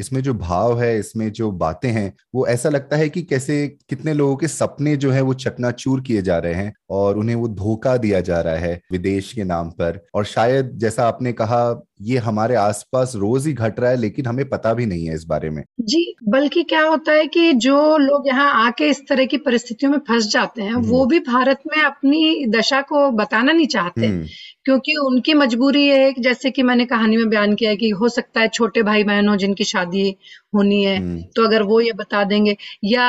इसमें 0.00 0.20
जो 0.22 0.34
भाव 0.34 0.80
है, 0.80 0.98
इसमें 0.98 1.30
जो 1.32 1.50
बातें 1.52 1.90
हैं, 1.90 2.12
वो 2.34 2.46
ऐसा 2.46 2.68
लगता 2.68 2.96
है 2.96 3.08
कि 3.08 3.22
कैसे 3.22 3.66
कितने 3.88 4.14
लोगों 4.14 4.36
के 4.36 4.48
सपने 4.48 4.96
जो 4.96 5.10
है 5.10 5.20
वो 5.20 5.34
चकनाचूर 5.36 6.00
किए 6.00 6.22
जा 6.22 6.38
रहे 6.38 6.54
हैं। 6.54 6.72
और 6.90 7.18
उन्हें 7.18 7.36
वो 7.36 7.48
धोखा 7.50 7.96
दिया 7.96 8.20
जा 8.20 8.40
रहा 8.40 8.56
है 8.56 8.80
विदेश 8.92 9.32
के 9.32 9.44
नाम 9.44 9.70
पर 9.72 10.00
और 10.14 10.24
शायद 10.26 10.70
जैसा 10.78 11.06
आपने 11.06 11.32
कहा 11.32 11.60
ये 12.02 12.18
हमारे 12.18 12.54
आसपास 12.54 13.12
रोज 13.16 13.46
ही 13.46 13.52
घट 13.54 13.78
रहा 13.80 13.90
है 13.90 13.96
लेकिन 13.96 14.26
हमें 14.26 14.48
पता 14.48 14.72
भी 14.74 14.86
नहीं 14.86 15.06
है 15.06 15.14
इस 15.14 15.24
बारे 15.24 15.50
में 15.50 15.62
जी 15.82 16.04
बल्कि 16.28 16.62
क्या 16.64 16.82
होता 16.82 17.12
है 17.12 17.26
कि 17.26 17.52
जो 17.60 17.76
लोग 17.98 18.26
यहाँ 18.26 18.50
आके 18.66 18.88
इस 18.88 19.02
तरह 19.08 19.26
की 19.26 19.36
परिस्थितियों 19.38 19.90
में 19.92 19.98
फंस 20.08 20.26
जाते 20.30 20.62
हैं 20.62 20.74
वो 20.74 20.98
हम्म। 20.98 21.08
भी 21.08 21.18
भारत 21.22 21.60
में 21.66 21.82
अपनी 21.82 22.46
दशा 22.50 22.80
को 22.82 23.10
बताना 23.12 23.52
नहीं 23.52 23.66
चाहते 23.68 24.06
हम्म। 24.06 24.26
क्योंकि 24.64 24.96
उनकी 24.98 25.34
मजबूरी 25.34 25.82
ये 25.82 26.02
है 26.02 26.12
कि 26.12 26.20
जैसे 26.20 26.50
कि 26.50 26.62
मैंने 26.62 26.84
कहानी 26.86 27.16
में 27.16 27.28
बयान 27.28 27.54
किया 27.54 27.70
है 27.70 27.76
कि 27.76 27.90
हो 27.92 28.08
सकता 28.10 28.40
है 28.40 28.48
छोटे 28.50 28.82
भाई 28.82 29.04
बहनों 29.04 29.36
जिनकी 29.36 29.64
शादी 29.66 30.08
होनी 30.54 30.82
है 30.84 30.96
हम्म। 30.98 31.22
तो 31.36 31.44
अगर 31.44 31.62
वो 31.62 31.80
ये 31.80 31.92
बता 31.94 32.24
देंगे 32.24 32.56
या 32.84 33.08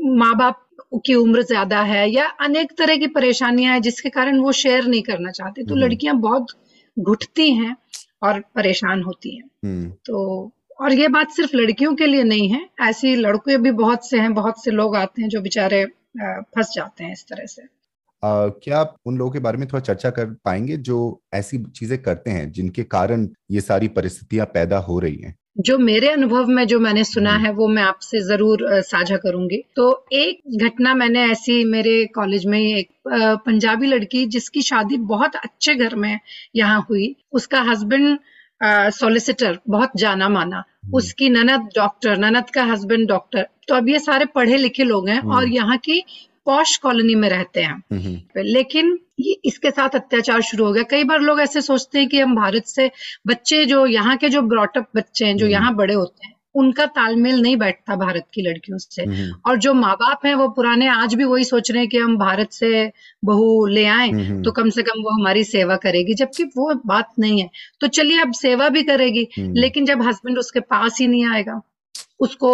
माँ 0.00 0.34
बाप 0.36 0.66
की 0.92 1.14
उम्र 1.14 1.42
ज़्यादा 1.42 1.80
है 1.82 2.08
या 2.10 2.26
अनेक 2.40 2.72
तरह 2.78 2.96
की 2.96 3.06
परेशानियाँ 3.08 3.72
हैं 3.72 3.80
जिसके 3.82 4.08
कारण 4.10 4.38
वो 4.40 4.52
शेयर 4.52 4.86
नहीं 4.86 5.02
करना 5.02 5.30
चाहते। 5.30 5.64
तो 5.64 5.74
लड़कियाँ 5.76 6.16
बहुत 6.20 6.46
घुटती 6.96 7.52
हैं 7.54 7.76
और 8.22 8.40
परेशान 8.54 9.02
होती 9.02 9.36
हैं। 9.36 9.48
हम्म। 9.64 9.90
तो 10.06 10.50
और 10.80 10.92
ये 10.92 11.08
बात 11.08 11.30
सिर्फ़ 11.30 11.56
लड़कियों 11.56 11.94
के 11.94 12.06
लिए 12.06 12.22
नहीं 12.24 12.48
है 12.48 12.68
ऐसी 12.82 13.14
लड़के 13.16 13.56
भी 13.58 13.70
बहुत 13.78 14.08
से 14.10 14.18
हैं 14.20 14.32
बहुत 14.34 14.64
से 14.64 14.70
लोग 14.70 14.96
आते 14.96 15.22
हैं 15.22 15.28
जो 15.28 15.40
बेचारे 15.40 15.84
फंस 16.16 16.72
जाते 16.74 17.04
हैं 17.04 17.12
इस 17.12 17.24
तरह 17.24 17.46
से। 17.46 17.62
आ, 18.22 18.48
क्या 18.48 18.78
आप 18.78 18.94
उन 19.06 19.16
लोगों 19.16 19.30
के 19.32 19.38
बारे 19.38 19.58
में 19.58 19.66
थोड़ा 19.68 19.80
चर्चा 19.80 20.10
कर 20.10 20.24
पाएँगे 20.44 20.76
जो 20.78 20.96
ऐसी 21.34 21.58
चीज़ें 21.76 21.98
करते 22.02 22.30
हैं 22.30 22.50
जिनके 22.52 22.82
कारण 22.84 23.28
ये 23.50 23.60
सारी 23.60 23.88
परिस्थितियाँ 23.90 24.46
पैदा 24.46 24.78
हो 24.78 24.98
रही 24.98 25.16
हैं? 25.16 25.34
जो 25.56 25.76
मेरे 25.78 26.08
अनुभव 26.08 26.46
में 26.46 26.66
जो 26.66 26.78
मैंने 26.80 27.02
सुना 27.04 27.32
हम्म। 27.32 27.44
है 27.44 27.52
वो 27.52 27.66
मैं 27.68 27.82
आपसे 27.82 28.20
ज़रूर 28.20 28.66
साझा 28.82 29.16
करूँगी 29.16 29.62
तो 29.76 29.88
एक 30.12 30.58
घटना 30.58 30.94
मैंने 30.94 31.24
ऐसी 31.30 31.64
मेरे 31.64 32.04
कॉलेज 32.14 32.46
में 32.46 32.58
एक 32.58 32.88
पंजाबी 33.46 33.86
लड़की 33.86 34.24
जिसकी 34.26 34.62
शादी 34.62 34.96
बहुत 35.08 35.36
अच्छे 35.36 35.74
घर 35.76 35.94
में 35.96 36.18
यहाँ 36.56 36.86
हुई 36.90 37.14
उसका 37.32 37.60
हस्बैंड 37.62 38.18
सॉलिसिटर 38.92 39.58
बहुत 39.68 39.90
जाना 39.96 40.28
माना 40.28 40.56
हम्म। 40.56 40.96
उसकी 40.96 41.28
ननद 41.28 41.68
डॉक्टर 41.76 42.16
ननद 42.18 42.50
का 42.50 42.64
हस्बैंड 42.64 43.08
डॉक्टर 43.08 43.46
तो 43.68 43.74
अब 43.74 43.88
ये 43.88 43.98
सारे 43.98 44.24
पढ़े 44.34 44.56
लिखे 44.56 44.84
लोग 44.84 45.08
हैं 45.08 45.20
और 45.20 45.42
हम्म। 45.42 45.52
यहाँ 45.52 45.76
की 45.78 46.02
पॉश 46.46 46.76
कॉलोनी 46.78 47.14
में 47.14 47.28
रहते 47.28 47.62
हैं। 47.62 48.22
लेकिन 48.38 48.98
ये 49.20 49.36
इसके 49.44 49.70
साथ 49.70 49.94
अत्याचार 49.94 50.40
शुरू 50.42 50.64
हो 50.64 50.72
गया। 50.72 50.82
कई 50.90 51.04
बार 51.04 51.20
लोग 51.20 51.40
ऐसे 51.40 51.60
सोचते 51.62 51.98
हैं 51.98 52.08
कि 52.08 52.18
हम 52.18 52.34
भारत 52.36 52.66
से 52.66 52.90
बच्चे 53.26 53.64
जो 53.66 53.86
यहाँ 53.88 54.16
के 54.16 54.28
जो 54.28 54.42
ब्रॉटअप 54.44 54.86
बच्चे 54.96 55.24
हैं 55.26 55.36
जो 55.36 55.46
यहाँ 55.48 55.74
बड़े 55.76 55.94
होते 55.94 56.26
हैं 56.26 56.34
उनका 56.54 56.84
तालमेल 56.88 57.40
नहीं 57.42 57.56
बैठता 57.56 57.96
भारत 57.96 58.24
की 58.34 58.42
लड़कियों 58.42 58.78
से। 58.78 59.04
और 59.40 59.56
जो 59.58 59.74
माँ 59.74 59.94
बाप 59.96 60.26
हैं 60.26 60.34
वो 60.34 60.48
पुराने 60.50 60.86
आज 60.88 61.14
भी 61.14 61.24
वही 61.24 61.44
सोच 61.44 61.70
रहे 61.70 61.80
हैं 61.80 61.88
कि 61.88 61.98
हम 61.98 62.16
भारत 62.18 62.52
से 62.52 62.70
बहू 63.24 63.66
ले 63.68 63.84
आए 63.88 64.08
तो 64.42 64.52
कम 64.52 64.70
से 64.70 64.82
कम 64.82 65.02
वो 65.02 65.10
हमारी 65.12 65.44
सेवा 65.44 65.76
करेगी। 65.78 66.14
जबकि 66.14 66.44
वो 66.56 66.74
बात 66.86 67.12
नहीं 67.18 67.40
है। 67.40 67.48
तो 67.80 67.86
चलिए 67.88 68.20
अब 68.20 68.32
सेवा 68.34 68.68
भी 68.68 68.82
करेगी 68.82 69.26
लेकिन 69.38 69.84
जब 69.86 70.02
हस्बैंड 70.02 70.38
उसके 70.38 70.60
पास 70.62 70.98
ही 71.00 71.06
नहीं 71.06 71.26
आएगा 71.26 71.60
उसको 72.20 72.50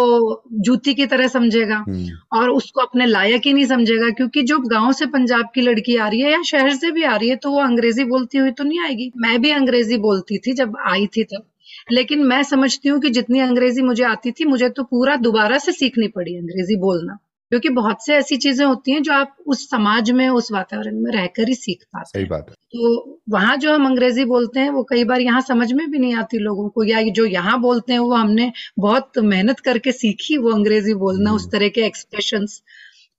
जूती 0.61 0.93
की 0.93 1.05
तरह 1.05 1.27
समझेगा 1.27 1.77
हम्म। 1.77 2.07
और 2.33 2.49
उसको 2.49 2.81
अपने 2.81 3.05
लायक 3.05 3.41
ही 3.45 3.53
नहीं 3.53 3.65
समझेगा 3.65 4.09
क्योंकि 4.11 4.41
जो 4.43 4.59
गाँव 4.67 4.91
से 4.93 5.05
पंजाब 5.07 5.49
की 5.55 5.61
लड़की 5.61 5.95
आ 5.97 6.07
रही 6.07 6.21
है 6.21 6.31
या 6.31 6.41
शहर 6.43 6.73
से 6.75 6.91
भी 6.91 7.03
आ 7.03 7.15
रही 7.15 7.29
है 7.29 7.35
तो 7.35 7.51
वो 7.51 7.59
अंग्रेज़ी 7.59 8.03
बोलती 8.05 8.37
हुई 8.37 8.51
तो 8.51 8.63
नहीं 8.63 8.79
आएगी 8.79 9.11
मैं 9.17 9.41
भी 9.41 9.51
अंग्रेज़ी 9.51 9.97
बोलती 9.99 10.37
थी 10.37 10.53
जब 10.53 10.77
आई 10.87 11.07
थी 11.07 11.23
तब 11.25 11.45
लेकिन 11.91 12.23
मैं 12.23 12.41
समझती 12.45 12.89
हूँ 12.89 12.99
कि 13.01 13.09
जितनी 13.09 13.39
अंग्रेज़ी 13.39 13.81
मुझे 13.81 14.03
आती 14.03 14.31
थी 14.31 14.45
मुझे 14.45 14.69
तो 14.69 14.83
पूरा 14.85 15.15
दोबारा 15.21 15.57
से 15.57 15.71
सीखनी 15.71 16.07
पड़ी 16.07 16.37
अंग्रेज़ी 16.37 16.75
बोलना 16.79 17.17
क्योंकि 17.51 17.69
बहुत 17.71 18.05
से 18.05 18.13
ऐसी 18.15 18.37
चीज़ें 18.37 18.65
होती 18.65 18.91
हैं 18.91 19.01
जो 19.03 19.13
आप 19.13 19.35
उस 19.47 19.69
समाज 19.69 20.09
में 20.11 20.27
उस 20.29 20.51
वातावरण 20.51 20.95
में 21.01 21.11
रहकर 21.11 21.47
ही 21.47 21.53
सीख 21.55 21.83
पाते 21.85 22.09
सही 22.09 22.25
बात 22.25 22.49
है 22.49 22.55
तो 22.73 23.19
वहाँ 23.29 23.55
जो 23.57 23.73
हम 23.73 23.85
अंग्रेज़ी 23.85 24.25
बोलते 24.25 24.59
हैं 24.59 24.69
वो 24.69 24.83
कई 24.83 25.03
बार 25.03 25.21
यहाँ 25.21 25.41
समझ 25.43 25.71
में 25.73 25.89
भी 25.91 25.99
नहीं 25.99 26.15
आती 26.15 26.39
लोगों 26.39 26.67
को 26.69 26.83
या 26.83 27.01
जो 27.11 27.25
यहाँ 27.27 27.59
बोलते 27.61 27.93
हैं 27.93 27.99
वो 27.99 28.13
हमने 28.13 28.51
बहुत 28.79 29.17
मेहनत 29.25 29.59
करके 29.59 29.91
सीखी 29.93 30.37
वो 30.37 30.51
अंग्रेज़ी 30.51 30.93
बोलना 30.95 31.33
उस 31.33 31.41
हम्म। 31.41 31.51
तरह 31.51 31.69
के 31.69 31.85
एक्सप्रेशन 31.85 32.45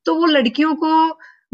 तो 0.07 0.15
वो 0.15 0.27
लड़कियों 0.29 0.75
को 0.75 0.93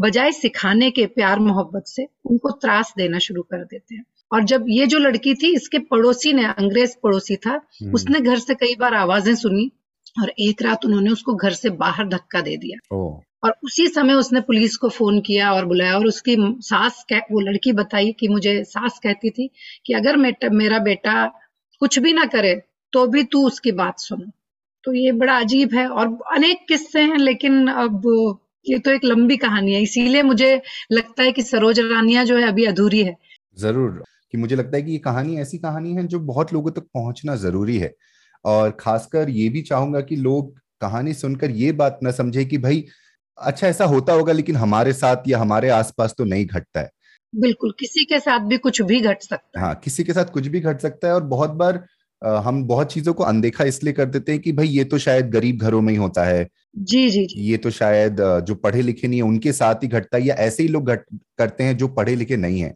बजाय 0.01 0.33
सिखाने 0.33 0.91
के 0.91 1.07
प्यार 1.09 1.39
मोहब्बत 1.41 1.87
से 1.87 2.07
उनको 2.27 2.51
त्रास 2.59 2.93
देना 2.97 3.19
शुरू 3.21 3.43
कर 3.45 3.65
देते 3.65 3.95
हैं 3.95 4.05
और 4.33 4.45
जब 4.45 4.65
ये 4.69 4.87
जो 4.87 4.99
लड़की 4.99 5.35
थी 5.35 5.55
इसके 5.55 5.79
पड़ोसी 5.87 6.33
ने 6.33 6.45
अंग्रेज़ 6.45 6.95
पड़ोसी 7.03 7.37
था 7.37 7.51
हम्म। 7.51 7.95
उसने 7.95 8.21
घर 8.21 8.39
से 8.39 8.55
कई 8.57 8.75
बार 8.77 8.95
आवाज़ें 8.97 9.35
सुनी 9.37 9.71
और 10.17 10.33
एक 10.41 10.63
रात 10.63 10.85
उन्होंने 10.85 11.11
उसको 11.11 11.35
घर 11.35 11.53
से 11.53 11.71
बाहर 11.77 12.09
धक्का 12.09 12.41
दे 12.41 12.57
दिया। 12.57 12.97
और 13.45 13.55
उसी 13.65 13.87
समय 13.89 14.15
उसने 14.15 14.41
पुलिस 14.41 14.77
को 14.77 14.89
फ़ोन 14.89 15.21
किया 15.21 15.53
और 15.53 15.65
बुलाया 15.67 15.97
और 15.97 16.07
उसकी 16.07 16.37
सास 16.63 17.05
कह, 17.09 17.19
वो 17.33 17.41
लड़की 17.41 17.73
बताई 17.73 18.13
कि 18.13 18.29
मुझे 18.29 18.63
सास 18.65 18.99
कहती 18.99 19.31
थी 19.31 19.51
कि 19.87 19.93
अगर 19.93 20.17
मेरा 20.53 20.79
बेटा 20.81 21.27
कुछ 21.83 21.99
भी 21.99 22.13
ना 22.13 22.25
करे 22.27 22.55
तो 22.93 23.07
भी 23.07 23.23
तू 23.25 23.47
उसकी 23.47 23.73
बात 23.75 23.99
सुन। 23.99 24.31
तो 24.85 24.93
ये 24.95 25.13
बड़ा 25.15 25.37
अजीब 25.39 25.75
है 25.75 25.87
और 25.89 26.07
अनेक 26.35 26.65
किस्से 26.69 27.01
हैं 27.03 27.19
लेकिन 27.19 27.67
अब 27.69 28.03
ये 28.67 28.79
तो 28.79 28.91
एक 28.91 29.05
लंबी 29.05 29.37
कहानी 29.37 29.75
है। 29.75 29.83
इसीलिए 29.83 30.23
मुझे 30.23 30.51
लगता 30.93 31.23
है 31.23 31.33
कि 31.33 31.43
सरोज 31.43 31.81
रानिया 31.83 32.25
जो 32.25 32.37
है 32.37 32.49
अभी 32.49 32.65
अधूरी 32.65 33.03
है। 33.03 33.17
ज़रूर 33.59 34.03
कि 34.33 34.39
मुझे 34.39 34.57
लगता 34.57 34.77
है 34.77 34.83
कि 34.83 34.93
ये 34.93 34.99
कहानी 34.99 35.37
ऐसी 35.41 35.59
कहानी 35.59 35.95
है 35.95 36.07
जो 36.07 36.21
बहुत 36.23 36.53
लोगों 36.53 36.71
तक 36.71 36.87
पहुँचना 36.95 37.37
ज़रूरी 37.37 37.77
है। 37.79 37.93
और 38.45 38.71
खासकर 38.81 39.31
ये 39.31 39.49
भी 39.49 39.63
चाहूँगा 39.63 40.01
कि 40.03 40.17
लोग 40.19 40.53
कहानी 40.81 41.15
सुनकर 41.15 41.51
ये 41.53 41.73
बात 41.75 41.99
ना 42.03 42.11
समझे 42.13 42.45
कि 42.45 42.59
भाई 42.59 42.85
अच्छा 43.39 43.67
ऐसा 43.69 43.85
होता 43.87 44.13
होगा 44.13 44.33
लेकिन 44.33 44.57
हमारे 44.57 44.93
साथ 44.93 45.29
या 45.29 45.39
हमारे 45.39 45.69
आसपास 45.71 46.15
तो 46.19 46.25
नहीं 46.25 46.47
घटता 46.47 46.81
है। 46.81 46.91
बिल्कुल 47.33 47.75
किसी 47.79 48.05
के 48.05 48.19
साथ 48.21 48.41
भी 48.41 48.57
कुछ 48.59 48.81
भी 48.83 49.01
घट 49.01 49.23
सकता 49.23 49.61
है। 49.61 49.65
हाँ 49.65 49.75
किसी 49.75 50.05
के 50.05 50.13
साथ 50.13 50.33
कुछ 50.33 50.47
भी 50.47 50.61
घट 50.61 50.81
सकता 50.81 51.09
है 51.09 51.15
और 51.15 51.23
बहुत 51.27 51.51
बार 51.53 51.85
हम 52.23 52.63
बहुत 52.65 52.93
चीज़ों 52.93 53.13
को 53.15 53.25
अनदेखा 53.25 53.65
इसलिए 53.65 53.93
कर 53.93 54.05
देते 54.07 54.33
हैं 54.33 54.41
कि 54.41 54.53
भाई 54.53 54.67
ये 54.69 54.85
तो 54.85 54.99
शायद 54.99 55.31
गरीब 55.31 55.59
घरों 55.59 55.81
में 55.81 55.93
ही 55.93 55.99
होता 55.99 56.25
है। 56.25 56.47
जी 56.77 57.09
जी 57.11 57.25
जी। 57.27 57.41
ये 57.43 57.57
तो 57.57 57.71
शायद 57.71 58.21
जो 58.47 58.55
पढ़े 58.57 58.83
लिखे 58.83 59.09
नहीं 59.09 59.19
है 59.19 59.27
उनके 59.27 59.53
साथ 59.53 59.83
ही 59.83 59.89
घटता 59.89 60.17
है 60.17 60.25
या 60.25 60.35
ऐसे 60.37 60.63
ही 60.63 60.69
लोग 60.69 60.91
घट 60.91 61.05
करते 61.39 61.65
हैं 61.65 61.77
जो 61.77 61.89
पढ़े 61.91 62.15
लिखे 62.17 62.37
नहीं 62.37 62.61
है। 62.61 62.75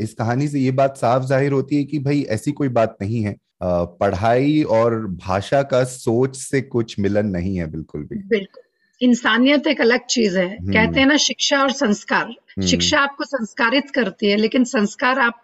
इस 0.00 0.14
कहानी 0.14 0.48
से 0.48 0.60
ये 0.60 0.70
बात 0.72 0.96
साफ़ 0.96 1.24
ज़ाहिर 1.24 1.52
होती 1.52 1.76
है 1.76 1.84
कि 1.84 1.98
भाई 2.00 2.22
ऐसी 2.30 2.52
कोई 2.52 2.68
बात 2.70 2.96
नहीं 3.02 3.22
है। 3.22 3.36
पढ़ाई 3.60 4.62
और 4.70 4.94
भाषा 5.18 5.62
का 5.64 5.82
सोच 5.86 6.36
से 6.36 6.60
कुछ 6.62 6.98
मिलन 6.98 7.26
नहीं 7.28 7.56
है 7.56 7.70
बिल्कुल 7.70 8.02
भी 8.02 8.18
बिल्कुल 8.28 8.62
इंसानियत 9.00 9.66
एक 9.66 9.80
अलग 9.80 10.04
चीज़ 10.06 10.38
है 10.38 10.46
हम्म। 10.48 10.72
कहते 10.72 11.00
हैं 11.00 11.06
ना 11.06 11.16
शिक्षा 11.20 11.60
और 11.62 11.72
संस्कार 11.72 12.24
हम्म। 12.24 12.66
शिक्षा 12.66 13.00
आपको 13.00 13.24
संस्कारित 13.26 13.90
करती 13.90 14.30
है 14.30 14.36
लेकिन 14.36 14.64
संस्कार 14.66 15.18
आप 15.20 15.42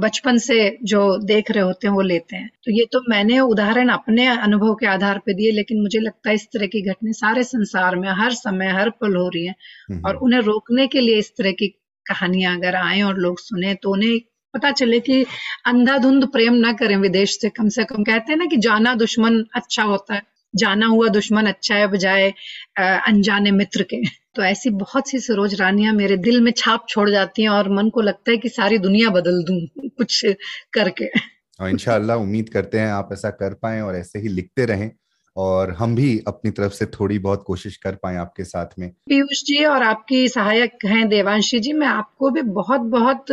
बचपन 0.00 0.36
से 0.38 0.56
जो 0.84 1.00
देख 1.24 1.50
रहे 1.50 1.64
होते 1.64 1.86
हैं 1.86 1.94
वो 1.94 2.00
लेते 2.02 2.36
हैं 2.36 2.48
तो 2.64 2.72
ये 2.72 2.84
तो 2.92 3.00
मैंने 3.08 3.38
उदाहरण 3.42 3.88
अपने 3.88 4.26
अनुभव 4.26 4.74
के 4.74 4.86
आधार 4.86 5.18
पे 5.18 5.34
दिए 5.34 5.50
लेकिन 5.52 5.80
मुझे 5.82 6.00
लगता 6.00 6.28
है 6.28 6.34
इस 6.34 6.46
तरह 6.46 6.66
की 6.66 6.82
घटना 6.82 7.12
सारे 7.12 7.42
संसार 7.44 7.96
में 7.96 8.08
हर 8.20 8.34
समय 8.34 8.68
हर 8.70 8.90
पल 9.00 9.16
हो 9.16 9.28
रही 9.28 9.46
है 9.46 9.54
हम्म। 9.90 10.00
और 10.06 10.16
उन्हें 10.18 10.40
रोकने 10.42 10.86
के 10.86 11.00
लिए 11.00 11.18
इस 11.18 11.32
तरह 11.36 11.52
की 11.52 11.68
कहानियाँ 12.06 12.56
अगर 12.56 12.74
आए 12.76 13.00
और 13.02 13.18
लोग 13.18 13.38
सुने 13.38 13.74
तो 13.74 13.92
उन्हें 13.92 14.18
पता 14.56 14.70
चले 14.72 15.00
कि 15.00 15.24
अंधाधुंध 15.66 16.26
प्रेम 16.28 16.54
ना 16.56 16.72
करें 16.74 16.96
विदेश 16.98 17.38
से, 17.40 17.48
कम 17.50 17.68
से 17.70 17.84
कम 17.84 18.04
कहते 18.04 18.32
हैं 18.32 18.38
ना 18.38 18.46
कि 18.46 18.56
जाना 18.58 18.94
दुश्मन 18.96 19.44
अच्छा 19.54 19.82
होता 19.84 20.14
है, 20.14 20.22
जाना 20.54 20.86
हुआ 20.86 21.08
दुश्मन 21.10 21.46
अच्छा 21.46 21.74
है 21.74 21.86
बजाय 21.88 22.32
अनजाने 22.78 23.50
मित्र 23.52 23.82
के। 23.84 24.02
तो 24.36 24.42
ऐसी 24.44 24.70
बहुत 24.72 25.08
सी 25.08 25.18
सरोज 25.20 25.54
रानियाँ 25.60 25.92
मेरे 25.94 26.16
दिल 26.18 26.40
में 26.40 26.50
छाप 26.56 26.86
छोड़ 26.88 27.08
जाती 27.10 27.42
हैं 27.42 27.48
और 27.50 27.68
मन 27.74 27.88
को 27.90 28.00
लगता 28.02 28.30
है 28.30 28.36
कि 28.36 28.48
सारी 28.48 28.78
दुनिया 28.78 29.10
बदल 29.10 29.42
दूँ 29.44 29.88
कुछ 29.88 30.20
करके। 30.72 31.06
और 31.60 31.70
इंशाल्लाह 31.70 32.16
उम्मीद 32.16 32.48
करते 32.48 32.78
हैं 32.78 32.90
आप 32.92 33.08
ऐसा 33.12 33.30
कर 33.32 33.54
पाए 33.54 33.80
और 33.80 33.96
ऐसे 33.96 34.18
ही 34.18 34.28
लिखते 34.30 34.64
रहें। 34.66 34.90
और 35.36 35.70
हम 35.70 35.94
भी 35.94 36.08
अपनी 36.28 36.50
तरफ़ 36.50 36.72
से 36.72 36.86
थोड़ी 36.86 37.18
बहुत 37.18 37.42
कोशिश 37.46 37.76
कर 37.76 37.94
पाए 37.94 38.16
आपके 38.16 38.44
साथ 38.44 38.78
में। 38.78 38.88
पीयूष 39.08 39.42
जी 39.42 39.64
और 39.64 39.82
आपकी 39.82 40.26
सहायक 40.28 40.84
हैं 40.84 41.08
देवांशी 41.08 41.58
जी 41.58 41.72
मैं 41.72 41.86
आपको 41.86 42.30
भी 42.30 42.42
बहुत 42.54 42.80
बहुत 42.80 43.30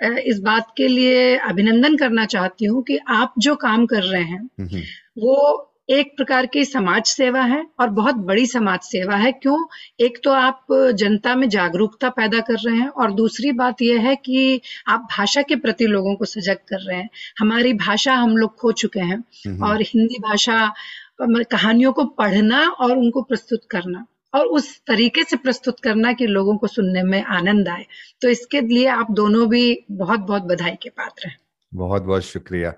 इस 0.00 0.40
बात 0.44 0.72
के 0.76 0.88
लिए 0.88 1.36
अभिनंदन 1.36 1.96
करना 1.96 2.24
चाहती 2.26 2.64
हूँ 2.64 2.82
कि 2.82 2.98
आप 3.08 3.34
जो 3.38 3.54
काम 3.56 3.86
कर 3.86 4.02
रहे 4.02 4.22
हैं 4.22 4.48
हम्म, 4.60 4.80
वो 5.18 5.70
एक 5.90 6.12
प्रकार 6.16 6.46
की 6.46 6.64
समाज 6.64 7.06
सेवा 7.06 7.40
है 7.40 7.64
और 7.80 7.88
बहुत 7.90 8.14
बड़ी 8.26 8.46
समाज 8.46 8.80
सेवा 8.82 9.16
है। 9.16 9.32
क्यों? 9.32 9.56
एक 10.00 10.18
तो 10.24 10.30
आप 10.32 10.66
जनता 10.94 11.34
में 11.34 11.48
जागरूकता 11.48 12.08
पैदा 12.10 12.40
कर 12.40 12.58
रहे 12.58 12.76
हैं 12.76 12.88
और 12.88 13.12
दूसरी 13.12 13.52
बात 13.52 13.82
यह 13.82 14.00
है 14.00 14.14
कि 14.16 14.60
आप 14.88 15.06
भाषा 15.10 15.42
के 15.42 15.56
प्रति 15.56 15.86
लोगों 15.86 16.14
को 16.14 16.24
सजग 16.24 16.58
कर 16.68 16.80
रहे 16.80 16.98
हैं। 16.98 17.08
हमारी 17.38 17.72
भाषा 17.74 18.14
हम 18.14 18.36
लोग 18.36 18.56
खो 18.56 18.72
चुके 18.72 19.00
हैं 19.00 19.18
और 19.62 19.82
हिंदी 19.82 20.18
भाषा 20.20 20.72
कहानियों 21.22 21.92
को 21.92 22.04
पढ़ना 22.04 22.68
और 22.68 22.98
उनको 22.98 23.22
प्रस्तुत 23.22 23.60
करना 23.70 24.06
और 24.34 24.46
उस 24.46 24.80
तरीके 24.86 25.24
से 25.24 25.36
प्रस्तुत 25.36 25.80
करना 25.80 26.12
कि 26.12 26.26
लोगों 26.26 26.56
को 26.56 26.66
सुनने 26.66 27.02
में 27.02 27.24
आनंद 27.24 27.68
आए। 27.68 27.86
तो 28.22 28.28
इसके 28.28 28.60
लिए 28.60 28.86
आप 28.86 29.06
दोनों 29.10 29.48
भी 29.48 29.84
बहुत 29.90 30.20
बहुत 30.20 30.42
बधाई 30.42 30.76
के 30.82 30.88
पात्र 30.88 31.28
हैं। 31.28 31.38
बहुत 31.74 32.02
बहुत 32.02 32.22
शुक्रिया। 32.22 32.74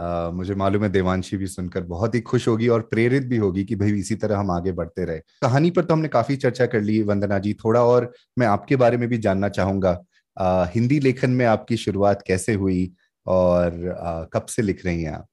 आ, 0.00 0.30
मुझे 0.30 0.54
मालूम 0.54 0.82
है 0.82 0.88
देवांशी 0.88 1.36
भी 1.36 1.46
सुनकर 1.46 1.80
बहुत 1.80 2.14
ही 2.14 2.20
खुश 2.20 2.48
होगी 2.48 2.68
और 2.68 2.80
प्रेरित 2.80 3.22
भी 3.22 3.36
होगी 3.36 3.64
कि 3.64 3.76
भाई 3.76 3.92
इसी 3.92 4.14
तरह 4.14 4.38
हम 4.38 4.50
आगे 4.50 4.72
बढ़ते 4.72 5.04
रहे। 5.04 5.18
कहानी 5.18 5.70
पर 5.70 5.84
तो 5.84 5.94
हमने 5.94 6.08
काफ़ी 6.08 6.36
चर्चा 6.36 6.66
कर 6.66 6.80
ली। 6.80 7.02
वंदना 7.02 7.38
जी 7.38 7.54
थोड़ा 7.54 7.84
और 7.84 8.12
मैं 8.38 8.46
आपके 8.46 8.76
बारे 8.76 8.96
में 8.96 9.08
भी 9.08 9.18
जानना 9.18 9.48
चाहूँगा। 9.48 10.04
आ, 10.38 10.64
हिंदी 10.64 11.00
लेखन 11.00 11.30
में 11.30 11.46
आपकी 11.46 11.76
शुरुआत 11.76 12.22
कैसे 12.26 12.54
हुई 12.54 12.92
और 13.26 13.96
आ, 14.02 14.24
कब 14.24 14.46
से 14.46 14.62
लिख 14.62 14.86
रही 14.86 15.02
हैं 15.02 15.12
आप? 15.12 15.26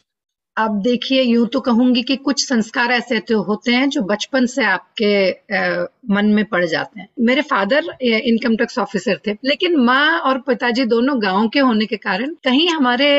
अब 0.58 0.80
देखिए 0.82 1.22
यूँ 1.22 1.48
तो 1.48 1.60
कहूँगी 1.60 2.02
कि 2.04 2.16
कुछ 2.18 2.44
संस्कार 2.48 2.92
ऐसे 2.92 3.20
तो 3.20 3.42
होते 3.44 3.72
हैं 3.72 3.90
जो 3.90 4.02
बचपन 4.02 4.46
से 4.46 4.64
आपके 4.66 5.10
आ, 5.58 5.86
मन 6.10 6.26
में 6.26 6.44
पड़ 6.46 6.64
जाते 6.66 7.00
हैं। 7.00 7.08
मेरे 7.26 7.42
फादर 7.42 7.92
इनकम 8.02 8.56
टैक्स 8.58 8.80
ऑफिसर 8.80 9.20
थे 9.28 9.32
लेकिन 9.46 9.76
माँ 9.86 10.20
और 10.20 10.40
पिताजी 10.48 10.86
दोनों 10.86 11.22
गाँव 11.24 11.48
के 11.54 11.60
होने 11.60 11.86
के 11.86 11.98
कारण 11.98 12.34
कहीं 12.44 12.70
हमारे 12.70 13.10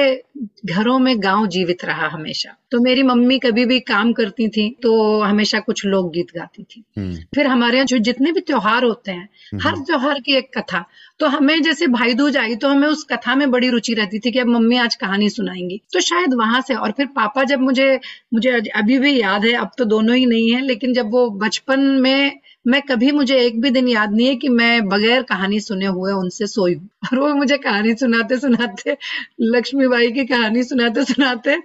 घरों 0.66 0.98
में 0.98 1.14
गाँव 1.22 1.46
जीवित 1.48 1.85
रहा 1.85 2.09
हमेशा। 2.09 2.55
तो 2.73 2.81
मेरी 2.81 3.03
मम्मी 3.03 3.39
कभी 3.39 3.65
भी 3.65 3.79
काम 3.83 4.13
करती 4.13 4.49
थी 4.49 4.69
तो 4.83 4.91
हमेशा 5.21 5.61
कुछ 5.61 5.85
लोकगीत 5.87 6.33
गाती 6.35 6.63
थी 6.65 6.83
हम्म। 6.99 7.15
फिर 7.35 7.47
हमारे 7.47 7.77
यहाँ 7.77 7.87
जो 7.87 7.99
जितने 7.99 8.33
भी 8.33 8.41
त्योहार 8.41 8.85
होते 8.85 9.13
हैं 9.13 9.29
हम्म। 9.53 9.63
हर 9.63 9.79
त्योहार 9.79 10.21
की 10.21 10.37
एक 10.37 10.51
कथा 10.59 10.85
तो 11.21 11.27
हमें 11.27 11.63
जैसे 11.63 11.87
भाई 11.87 12.15
दूज 12.15 12.37
आई 12.37 12.57
तो 12.57 12.69
हमें 12.69 12.89
उस 12.89 13.05
कथा 13.05 13.35
में 13.35 13.51
बड़ी 13.51 13.69
रुचि 13.69 13.95
रहती 13.95 14.19
थी 14.19 14.31
कि 14.31 14.39
अब 14.39 14.49
मम्मी 14.49 14.77
आज 14.77 14.95
कहानी 14.95 15.31
सुनाएँगी 15.31 15.81
तो 15.93 16.01
शायद 16.01 16.35
वहाँ 16.35 16.61
से 16.61 16.75
और 16.75 16.93
फिर 16.93 17.07
पापा 17.17 17.45
जब 17.45 17.61
मुझे 17.61 17.89
मुझे 18.35 18.61
अभी 18.75 18.99
भी 18.99 19.21
याद 19.21 19.45
है 19.45 19.53
अब 19.57 19.71
तो 19.79 19.85
दोनों 19.87 20.17
ही 20.17 20.27
नहीं 20.27 20.51
है 20.51 20.61
लेकिन 20.63 20.93
जब 20.95 21.11
वो 21.11 21.29
बचपन 21.39 21.81
में 22.01 22.41
मैं 22.69 22.81
कभी 22.83 23.11
मुझे 23.13 23.37
एक 23.41 23.61
भी 23.61 23.71
दिन 23.71 23.89
याद 23.89 24.13
नहीं 24.15 24.27
है 24.29 24.35
कि 24.37 24.49
मैं 24.49 24.89
बगैर 24.89 25.23
कहानी 25.23 25.61
सुने 25.61 25.87
हुए 25.87 26.13
उनसे 26.13 26.47
सोई 26.47 26.75
हूँ। 26.75 26.89
और 27.13 27.19
वो 27.19 27.35
मुझे 27.35 27.57
कहानी 27.59 27.95
सुनाते 27.95 28.39
सुनाते 28.39 28.97
लक्ष्मी 29.43 29.87
बाई 29.89 30.11
की 30.13 30.25
कहानी 30.27 30.63
सुनाते 30.65 31.05
सुनाते 31.05 31.57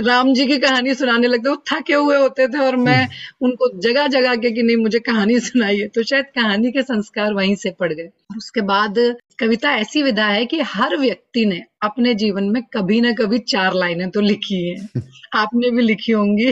राम 0.00 0.32
जी 0.34 0.46
की 0.46 0.58
कहानी 0.58 0.94
सुनाने 0.94 1.28
लगते 1.28 1.48
वो 1.50 1.56
थके 1.72 1.94
हुए 1.94 2.16
होते 2.16 2.48
थे 2.48 2.58
और 2.58 2.76
मैं 2.78 3.06
उनको 3.42 3.70
जगह 3.80 4.06
जगह 4.08 4.36
के 4.36 4.50
कि 4.50 4.62
नहीं 4.62 4.76
मुझे 4.76 4.98
कहानी 5.00 5.38
सुनाइए। 5.40 5.86
तो 5.88 6.02
शायद 6.02 6.24
कहानी 6.34 6.72
के 6.72 6.82
संस्कार 6.82 7.34
वहीं 7.34 7.54
से 7.56 7.70
पड़ 7.70 7.92
गए। 7.92 8.10
उसके 8.36 8.60
बाद 8.60 8.94
कविता 9.38 9.70
ऐसी 9.70 10.02
विधा 10.02 10.26
है 10.26 10.46
कि 10.46 10.60
हर 10.60 10.96
व्यक्ति 10.96 11.46
ने 11.46 11.62
अपने 11.82 12.14
जीवन 12.14 12.44
में 12.44 12.62
कभी 12.62 13.00
ना 13.00 13.12
कभी 13.12 13.38
चार 13.38 13.74
लाइनें 13.74 14.10
तो 14.10 14.20
लिखी 14.20 14.68
है। 14.68 14.88
आपने 15.34 15.70
भी 15.70 15.82
लिखी 15.82 16.12
होंगी। 16.12 16.50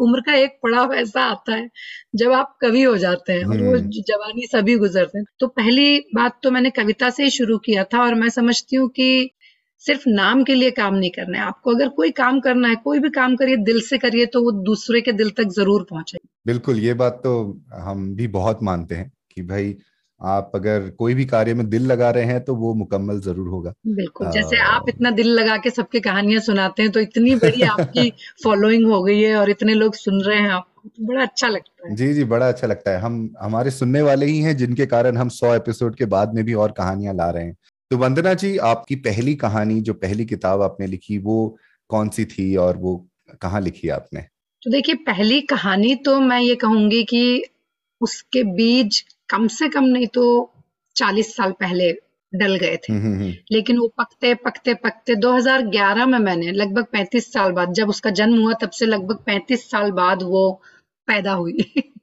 उम्र 0.00 0.20
का 0.20 0.34
एक 0.34 0.58
पड़ाव 0.62 0.94
ऐसा 0.94 1.22
आता 1.22 1.54
है 1.54 1.68
जब 2.16 2.32
आप 2.32 2.56
कवि 2.60 2.82
हो 2.82 2.96
जाते 2.96 3.32
हैं 3.32 3.44
और 3.44 3.62
वो 3.62 3.76
हम्म। 3.76 3.90
जवानी 3.90 4.46
सभी 4.46 4.76
गुजरते 4.76 5.18
हैं। 5.18 5.24
तो 5.40 5.46
पहली 5.46 5.98
बात 6.14 6.38
तो 6.42 6.50
मैंने 6.50 6.70
कविता 6.70 7.10
से 7.10 7.24
ही 7.24 7.30
शुरू 7.30 7.58
किया 7.58 7.84
था 7.84 8.02
और 8.02 8.14
मैं 8.14 8.28
समझती 8.28 8.76
हूँ 8.76 8.88
कि 8.88 9.30
सिर्फ़ 9.78 10.02
नाम 10.08 10.44
के 10.44 10.54
लिए 10.54 10.70
काम 10.70 10.94
नहीं 10.94 11.10
करना 11.10 11.38
है। 11.38 11.44
आपको 11.44 11.74
अगर 11.74 11.88
कोई 11.88 12.10
काम 12.10 12.40
करना 12.40 12.68
है 12.68 12.76
कोई 12.76 12.98
भी 12.98 13.10
काम 13.10 13.36
करिए 13.36 13.56
दिल 13.56 13.80
से 13.80 13.98
करिए 13.98 14.26
तो 14.26 14.42
वो 14.42 14.52
दूसरे 14.52 15.00
के 15.00 15.12
दिल 15.12 15.30
तक 15.30 15.44
ज़रूर 15.44 15.86
पहुँचे। 15.90 16.18
बिल्कुल 16.46 16.78
ये 16.78 16.94
बात 16.94 17.20
तो 17.24 17.62
हम 17.74 18.14
भी 18.16 18.26
बहुत 18.28 18.58
मानते 18.62 18.94
हैं 18.94 19.12
कि 19.32 19.42
भाई 19.42 19.76
आप 20.20 20.52
अगर 20.54 20.88
कोई 20.90 21.14
भी 21.14 21.24
कार्य 21.24 21.54
में 21.54 21.68
दिल 21.70 21.86
लगा 21.86 22.10
रहे 22.10 22.24
हैं 22.24 22.44
तो 22.44 22.54
वो 22.54 22.74
मुकम्मल 22.74 23.20
ज़रूर 23.20 23.48
होगा। 23.48 23.72
बिल्कुल 23.86 24.30
जैसे 24.30 24.56
आप 24.58 24.88
इतना 24.88 25.10
दिल 25.10 25.28
लगा 25.28 25.56
के 25.56 25.70
सबके 25.70 26.00
कहानियाँ 26.00 26.40
सुनाते 26.40 26.82
हैं 26.82 26.92
तो 26.92 27.00
इतनी 27.00 27.34
बड़ी 27.34 27.62
आपकी 27.66 28.10
फॉलोइंग 28.44 28.86
हो 28.86 29.02
गई 29.02 29.20
है 29.20 29.36
और 29.36 29.50
इतने 29.50 29.74
लोग 29.74 29.94
सुन 29.94 30.22
रहे 30.22 30.38
हैं 30.38 30.50
आपको 30.50 30.88
तो 30.88 31.06
बड़ा 31.06 31.22
अच्छा 31.22 31.48
लगता 31.48 31.88
है। 31.88 31.94
जी 31.96 32.12
जी 32.14 32.24
बड़ा 32.24 32.48
अच्छा 32.48 32.66
लगता 32.66 32.90
है। 32.90 33.00
हम 33.00 33.34
हमारे 33.40 33.70
सुनने 33.70 34.02
वाले 34.02 34.26
ही 34.26 34.40
हैं 34.40 34.56
जिनके 34.56 34.86
कारण 34.86 35.16
हम 35.16 35.28
सौ 35.28 35.54
एपिसोड 35.54 35.94
के 35.94 36.04
बाद 36.06 36.34
में 36.34 36.44
भी 36.44 36.54
और 36.54 36.72
कहानियाँ 36.72 37.14
ला 37.14 37.30
रहे 37.30 37.44
हैं। 37.44 37.56
तो 37.90 37.96
वंदना 37.96 38.34
जी 38.34 38.56
आपकी 38.56 38.94
पहली 38.96 39.34
कहानी 39.34 39.80
जो 39.80 39.94
पहली 39.94 40.24
किताब 40.24 40.62
आपने 40.62 40.86
लिखी 40.86 41.18
वो 41.18 41.56
कौन 41.90 42.08
सी 42.08 42.24
थी 42.24 42.54
और 42.56 42.76
वो 42.76 42.96
कहाँ 43.42 43.60
लिखी 43.60 43.88
आपने? 43.88 44.20
तो 44.62 44.70
देखिए 44.70 44.94
पहली 44.94 45.40
कहानी 45.40 45.94
तो 45.94 46.18
मैं 46.20 46.40
ये 46.40 46.54
कहूँगी 46.54 47.02
कि 47.04 47.44
उसके 48.00 48.42
बीज 48.42 49.04
कम 49.28 49.46
से 49.48 49.68
कम 49.68 49.84
नहीं 49.84 50.06
तो 50.06 50.24
चालीस 50.96 51.34
साल 51.36 51.52
पहले 51.52 51.92
डल 52.32 52.56
गए 52.56 52.76
थे। 52.76 52.92
हम्म, 52.92 53.02
हम्म, 53.02 53.20
हम्म। 53.20 53.32
लेकिन 53.52 53.78
वो 53.78 53.86
पकते 53.98 54.34
पकते 54.34 54.74
पकते 54.74 55.14
2011 55.14 56.06
में 56.06 56.18
मैंने 56.18 56.52
लगभग 56.52 56.86
35 56.92 57.32
साल 57.32 57.52
बाद 57.52 57.72
जब 57.72 57.88
उसका 57.88 58.10
जन्म 58.10 58.40
हुआ 58.42 58.52
तब 58.52 58.70
से 58.70 58.86
लगभग 58.86 59.22
35 59.26 59.70
साल 59.70 59.90
बाद 59.92 60.22
वो 60.22 60.50
पैदा 61.08 61.32
हुई। 61.32 61.56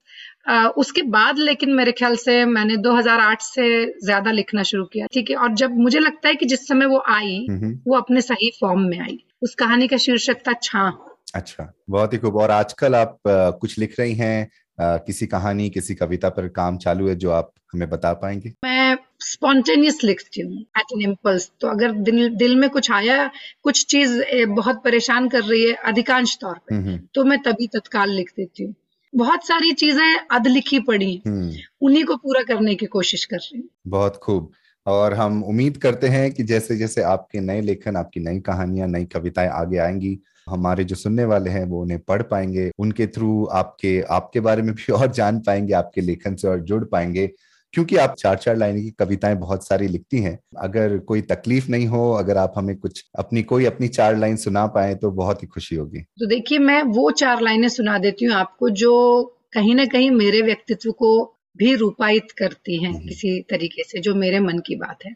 उसके 0.78 1.02
बाद 1.02 1.38
लेकिन 1.38 1.74
मेरे 1.74 1.92
ख्याल 1.92 2.16
से 2.16 2.34
मैंने 2.46 2.76
2008 2.78 3.42
से 3.42 3.68
ज़्यादा 4.06 4.32
लिखना 4.32 4.64
शुरू 4.64 4.84
किया 4.86 5.08
ठीक 5.14 5.30
है? 5.30 5.36
और 5.36 5.54
जब 5.54 5.78
मुझे 5.78 6.00
लगता 6.00 6.28
है 6.30 6.36
कि 6.36 6.46
जिस 6.46 6.68
समय 6.68 6.86
वो 6.86 7.04
आई 7.10 7.46
वो 7.88 7.96
अपने 7.98 8.22
सही 8.22 8.52
फॉर्म 8.62 8.82
में 8.82 9.00
आई। 9.00 9.18
उस 9.44 9.56
कहानी 9.56 9.88
का 9.88 9.98
शीर्षक 9.98 10.48
था 10.48 10.54
छा 10.64 10.88
अच्छा 11.36 11.72
बहुत 11.90 12.14
ही 12.14 12.18
खूब। 12.18 12.36
और 12.38 12.52
आजकल 12.52 12.96
आप 12.96 13.18
कुछ 13.28 13.78
लिख 13.80 14.00
रही 14.00 14.14
हैं 14.14 14.50
किसी 14.80 15.26
कहानी 15.28 15.70
किसी 15.70 15.96
कविता 15.96 16.30
पर 16.30 16.48
काम 16.48 16.78
चालू 16.78 17.08
है 17.08 17.16
जो 17.16 17.32
आप 17.32 17.52
हमें 17.74 17.90
बता 17.90 18.14
पाएँगे? 18.14 18.54
मैं 18.64 18.98
स्पॉन्टेनियस 19.22 20.00
लिखती 20.04 20.42
हूँ 20.42 20.62
एट 20.78 20.92
एन 20.94 21.02
इम्पल्स 21.02 21.52
तो 21.62 21.68
अगर 21.68 21.92
दिल 22.02 22.30
दिल 22.36 22.56
में 22.56 22.70
कुछ 22.70 22.92
आया 22.92 23.30
कुछ 23.64 23.86
चीज़ 23.86 24.20
बहुत 24.50 24.82
परेशान 24.84 25.30
कर 25.30 25.44
रही 25.44 25.64
है 25.64 25.74
अधिकांश 25.86 26.38
तौर 26.42 26.56
पे 26.60 26.76
हम्म, 26.76 26.88
हम्म। 26.90 27.00
तो 27.16 27.24
मैं 27.24 27.42
तभी 27.42 27.68
तत्काल 27.68 28.10
लिख 28.10 28.32
देती 28.38 28.64
हूँ। 28.64 28.74
बहुत 29.14 29.48
सारी 29.48 29.72
चीज़ें 29.74 30.20
अध 30.32 30.48
लिखी 30.48 30.80
पड़ी 30.80 31.22
हम्म। 31.28 31.52
उन्हीं 31.82 32.04
को 32.06 32.16
पूरा 32.18 32.42
करने 32.44 32.76
की 32.76 32.86
कोशिश 32.86 33.26
कर 33.26 33.38
रही 33.38 33.60
हूँ। 33.60 33.68
बहुत 33.88 34.16
खूब। 34.24 34.52
और 34.86 35.14
हम 35.14 35.44
उम्मीद 35.44 35.78
करते 35.78 36.08
हैं 36.08 36.32
कि 36.32 36.44
जैसे 36.44 36.76
जैसे 36.78 37.02
आपके 37.04 37.40
नए 37.40 37.62
लेखन 37.62 37.96
आपकी 37.96 38.20
नई 38.20 38.40
कहानियाँ 38.40 38.88
नई 38.88 39.06
कविताएँ 39.06 39.50
आगे 39.50 39.78
आएँगी 39.78 40.18
हमारे 40.50 40.84
जो 40.84 40.96
सुनने 40.96 41.26
वाले 41.26 41.50
हैं 41.50 41.64
वो 41.66 41.82
उन्हें 41.82 42.00
पढ़ 42.00 42.22
पाएँगे 42.22 42.72
उनके 42.80 43.08
थ्रू 43.08 43.46
आपके 43.46 44.00
आपके 44.10 44.40
बारे 44.40 44.62
में 44.62 44.74
भी 44.76 44.94
और 44.94 45.12
जान 45.12 45.40
पाएँगे 45.40 45.74
आपके 45.74 46.02
लेखन 46.02 46.36
से 46.36 46.48
और 46.48 46.60
जुड़ 46.60 46.84
पाएँगे। 46.84 47.28
क्योंकि 47.74 47.96
आप 47.96 48.14
चार 48.16 48.38
चार 48.38 48.58
लाइन 48.58 48.76
की 48.82 48.90
कविताएँ 48.90 49.36
बहुत 49.36 49.68
सारी 49.68 49.88
लिखती 49.88 50.20
हैं। 50.20 50.38
अगर 50.58 50.98
कोई 50.98 51.22
तकलीफ़ 51.22 51.70
नहीं 51.70 51.88
हो 51.88 52.12
अगर 52.12 52.38
आप 52.38 52.54
हमें 52.58 52.76
कुछ 52.78 53.04
अपनी 53.20 53.44
कोई 53.44 53.66
अपनी 53.66 53.88
चार 53.88 54.18
लाइन 54.18 54.36
सुना 54.36 54.66
पाए 54.68 54.94
तो 54.96 55.12
बहुत 55.12 55.44
ही 55.44 55.48
खुशी 55.48 55.76
होगी। 55.76 56.00
तो 56.00 56.26
देखिए 56.26 56.60
मैं 56.60 56.82
वो 56.84 57.10
चार 57.12 57.42
लाइनें 57.42 57.68
सुना 57.70 57.98
देती 57.98 58.26
हूँ 58.26 58.34
आपको 58.36 58.70
जो 58.70 59.24
कहीं 59.54 59.76
ना 59.76 59.86
कहीं 59.86 60.12
मेरे 60.12 60.42
व्यक्तित्व 60.42 60.92
को 60.92 61.12
भी 61.58 61.76
रूपायित 61.76 62.32
करती 62.32 62.84
हैं 62.84 62.92
हम्म। 62.92 63.08
किसी 63.08 63.40
तरीके 63.42 63.84
से 63.84 64.00
जो 64.00 64.16
मेरे 64.16 64.40
मन 64.40 64.60
की 64.60 64.76
बात 64.76 65.06
है। 65.06 65.14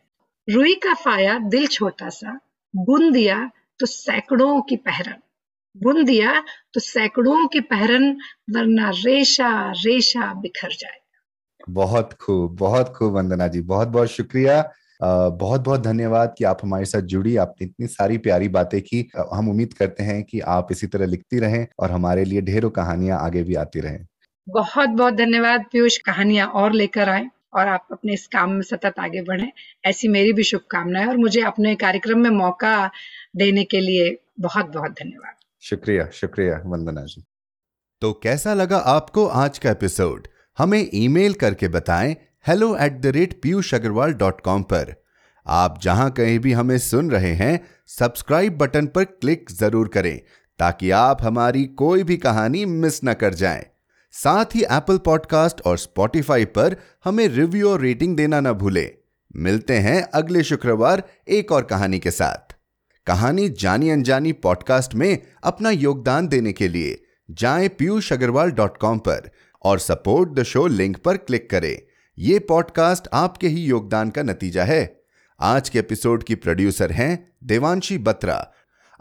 रुई 0.48 0.74
का 0.74 0.94
फाया 0.94 1.38
दिल 1.40 1.68
छोटा 1.68 2.10
सा 2.10 2.40
बुन 2.76 3.12
दिया 3.12 3.50
तो 3.80 3.86
सैकड़ों 3.86 4.62
की 4.62 4.76
पहरन। 4.76 5.16
बुन 5.76 6.04
दिया 6.06 6.44
तो 6.74 6.80
सैकड़ों 6.80 7.48
की 7.48 7.60
पहरन 7.60 8.12
वरना 8.50 8.90
रेशा 8.90 9.72
रेशा 9.72 10.34
बिखर 10.34 10.70
जाए 10.72 10.98
बहुत 11.70 12.14
खूब 12.14 12.56
बहुत 12.58 12.94
खूब 12.96 13.14
वंदना 13.14 13.48
जी 13.48 13.62
बहुत 13.62 13.88
बहुत 13.88 14.08
शुक्रिया। 14.08 14.62
बहुत 15.02 15.62
बहुत 15.62 15.82
धन्यवाद 15.82 16.34
कि 16.38 16.44
आप 16.44 16.60
हमारे 16.64 16.86
साथ 16.86 17.02
जुड़ी 17.02 17.36
आपने 17.38 17.66
इतनी 17.66 17.88
सारी 17.88 18.18
प्यारी 18.18 18.48
बातें 18.50 18.82
की। 18.82 19.10
हम 19.34 19.50
उम्मीद 19.50 19.74
करते 19.74 20.04
हैं 20.04 20.24
कि 20.24 20.40
आप 20.40 20.68
इसी 20.72 20.88
तरह 20.88 21.06
लिखती 21.06 21.40
रहें 21.40 21.68
और 21.80 21.92
हमारे 21.92 22.24
लिए 22.26 22.42
ढेरों 22.42 22.70
कहानियाँ 22.70 23.20
आगे 23.20 23.44
भी 23.44 23.56
आती 23.56 23.80
रहें। 23.80 24.06
बहुत 24.48 24.90
बहुत 24.90 25.14
धन्यवाद 25.14 25.66
पीयूष। 25.72 25.98
कहानियाँ 25.98 26.48
और 26.48 26.74
लेकर 26.74 27.10
आए। 27.10 27.28
और 27.54 27.68
आप 27.68 27.88
अपने 27.92 28.14
इस 28.14 28.26
काम 28.28 28.52
में 28.52 28.62
सतत 28.62 29.00
आगे 29.00 29.22
बढ़े। 29.22 29.52
ऐसी 29.84 30.08
मेरी 30.08 30.34
भी 30.34 30.44
शुभकामनाएँ 30.44 31.08
और 31.08 31.18
मुझे 31.18 31.42
अपने 31.44 31.76
कार्यक्रम 31.78 32.20
में 32.20 32.30
मौका 32.30 32.90
देने 33.36 33.64
के 33.64 33.80
लिए 33.80 34.16
बहुत 34.40 34.70
बहुत 34.70 34.92
धन्यवाद। 34.92 35.36
शुक्रिया 35.64 36.08
शुक्रिया, 36.14 36.62
वंदना 36.66 37.04
जी। 37.04 37.24
तो 38.02 38.12
कैसा 38.24 38.54
लगा 38.54 38.78
आपको 38.78 39.26
आज 39.28 39.58
का 39.60 39.72
एपिसोड? 39.72 40.28
हमें 40.58 40.90
ईमेल 40.94 41.34
करके 41.36 41.68
बताएँ 41.68 42.16
hello 42.48 42.76
at 42.78 43.00
the 43.02 43.06
rate 43.06 43.40
Piyush 43.42 43.74
Agarwal 43.74 44.14
dot 44.14 44.42
com 44.42 44.64
पर। 44.64 44.94
आप 45.46 45.80
जहाँ 45.82 46.10
कहीं 46.12 46.38
भी 46.40 46.52
हमें 46.54 46.78
सुन 46.78 47.10
रहे 47.12 47.34
हैं 47.36 47.60
सब्सक्राइब 47.90 48.58
बटन 48.58 48.88
पर 48.88 49.04
क्लिक 49.04 49.52
ज़रूर 49.52 49.88
करें 49.88 50.18
ताकि 50.60 50.92
आप 50.92 51.24
हमारी 51.24 51.66
कोई 51.78 52.04
भी 52.04 52.18
कहानी 52.18 52.64
मिस 52.66 53.00
न 53.04 53.14
कर 53.14 53.34
जाएँ। 53.34 53.66
साथ 54.12 54.46
ही 54.56 54.64
एप्पल 54.64 54.98
पॉडकास्ट 54.98 55.62
और 55.62 55.78
स्पॉटिफाई 55.78 56.46
पर 56.46 56.76
हमें 57.06 57.28
रिव्यू 57.28 57.70
और 57.70 57.82
रेटिंग 57.82 58.18
देना 58.18 58.40
न 58.40 58.52
भूलें। 58.52 58.92
मिलते 59.36 59.78
हैं 59.78 60.04
अगले 60.04 60.44
शुक्रवार 60.44 61.04
एक 61.28 61.52
और 61.52 61.64
कहानी 61.64 62.00
के 62.00 62.12
साथ। 62.12 62.56
कहानी 63.06 63.50
जानी 63.50 63.90
अनजानी 63.90 64.32
पॉडकास्ट 64.32 64.96
में 64.96 65.18
अपना 65.44 65.70
योगदान 65.70 66.28
देने 66.28 66.54
के 66.54 66.68
लिए 66.68 67.04
जाए 67.32 67.68
पीयूष 67.68 68.14
अग्रवाल 68.14 68.52
डॉट 68.52 68.78
कॉम 68.78 69.00
पर 69.00 69.32
और 69.64 69.80
सपोर्ट 69.80 70.30
द 70.34 70.44
शो 70.44 70.68
लिंक 70.68 70.98
पर 70.98 71.18
क्लिक 71.18 71.50
करें। 71.50 71.82
यह 72.20 72.42
पॉडकास्ट 72.50 73.08
आपके 73.14 73.48
ही 73.48 73.62
योगदान 73.64 74.10
का 74.10 74.24
नतीजा 74.24 74.64
है। 74.64 75.02
आज 75.40 75.70
के 75.70 75.80
एपिसोड 75.80 76.24
की 76.24 76.36
प्रोड्यूसर 76.36 76.92
हैं 76.92 77.34
देवांशी 77.44 77.98
बत्रा। 77.98 78.52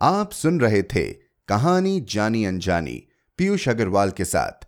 आप 0.01 0.33
सुन 0.33 0.61
रहे 0.61 0.83
थे 0.83 1.13
कहानी 1.49 2.01
जानी 2.01 2.45
अनजानी 2.45 3.09
पीयूष 3.39 3.69
अग्रवाल 3.69 4.11
के 4.11 4.25
साथ। 4.25 4.68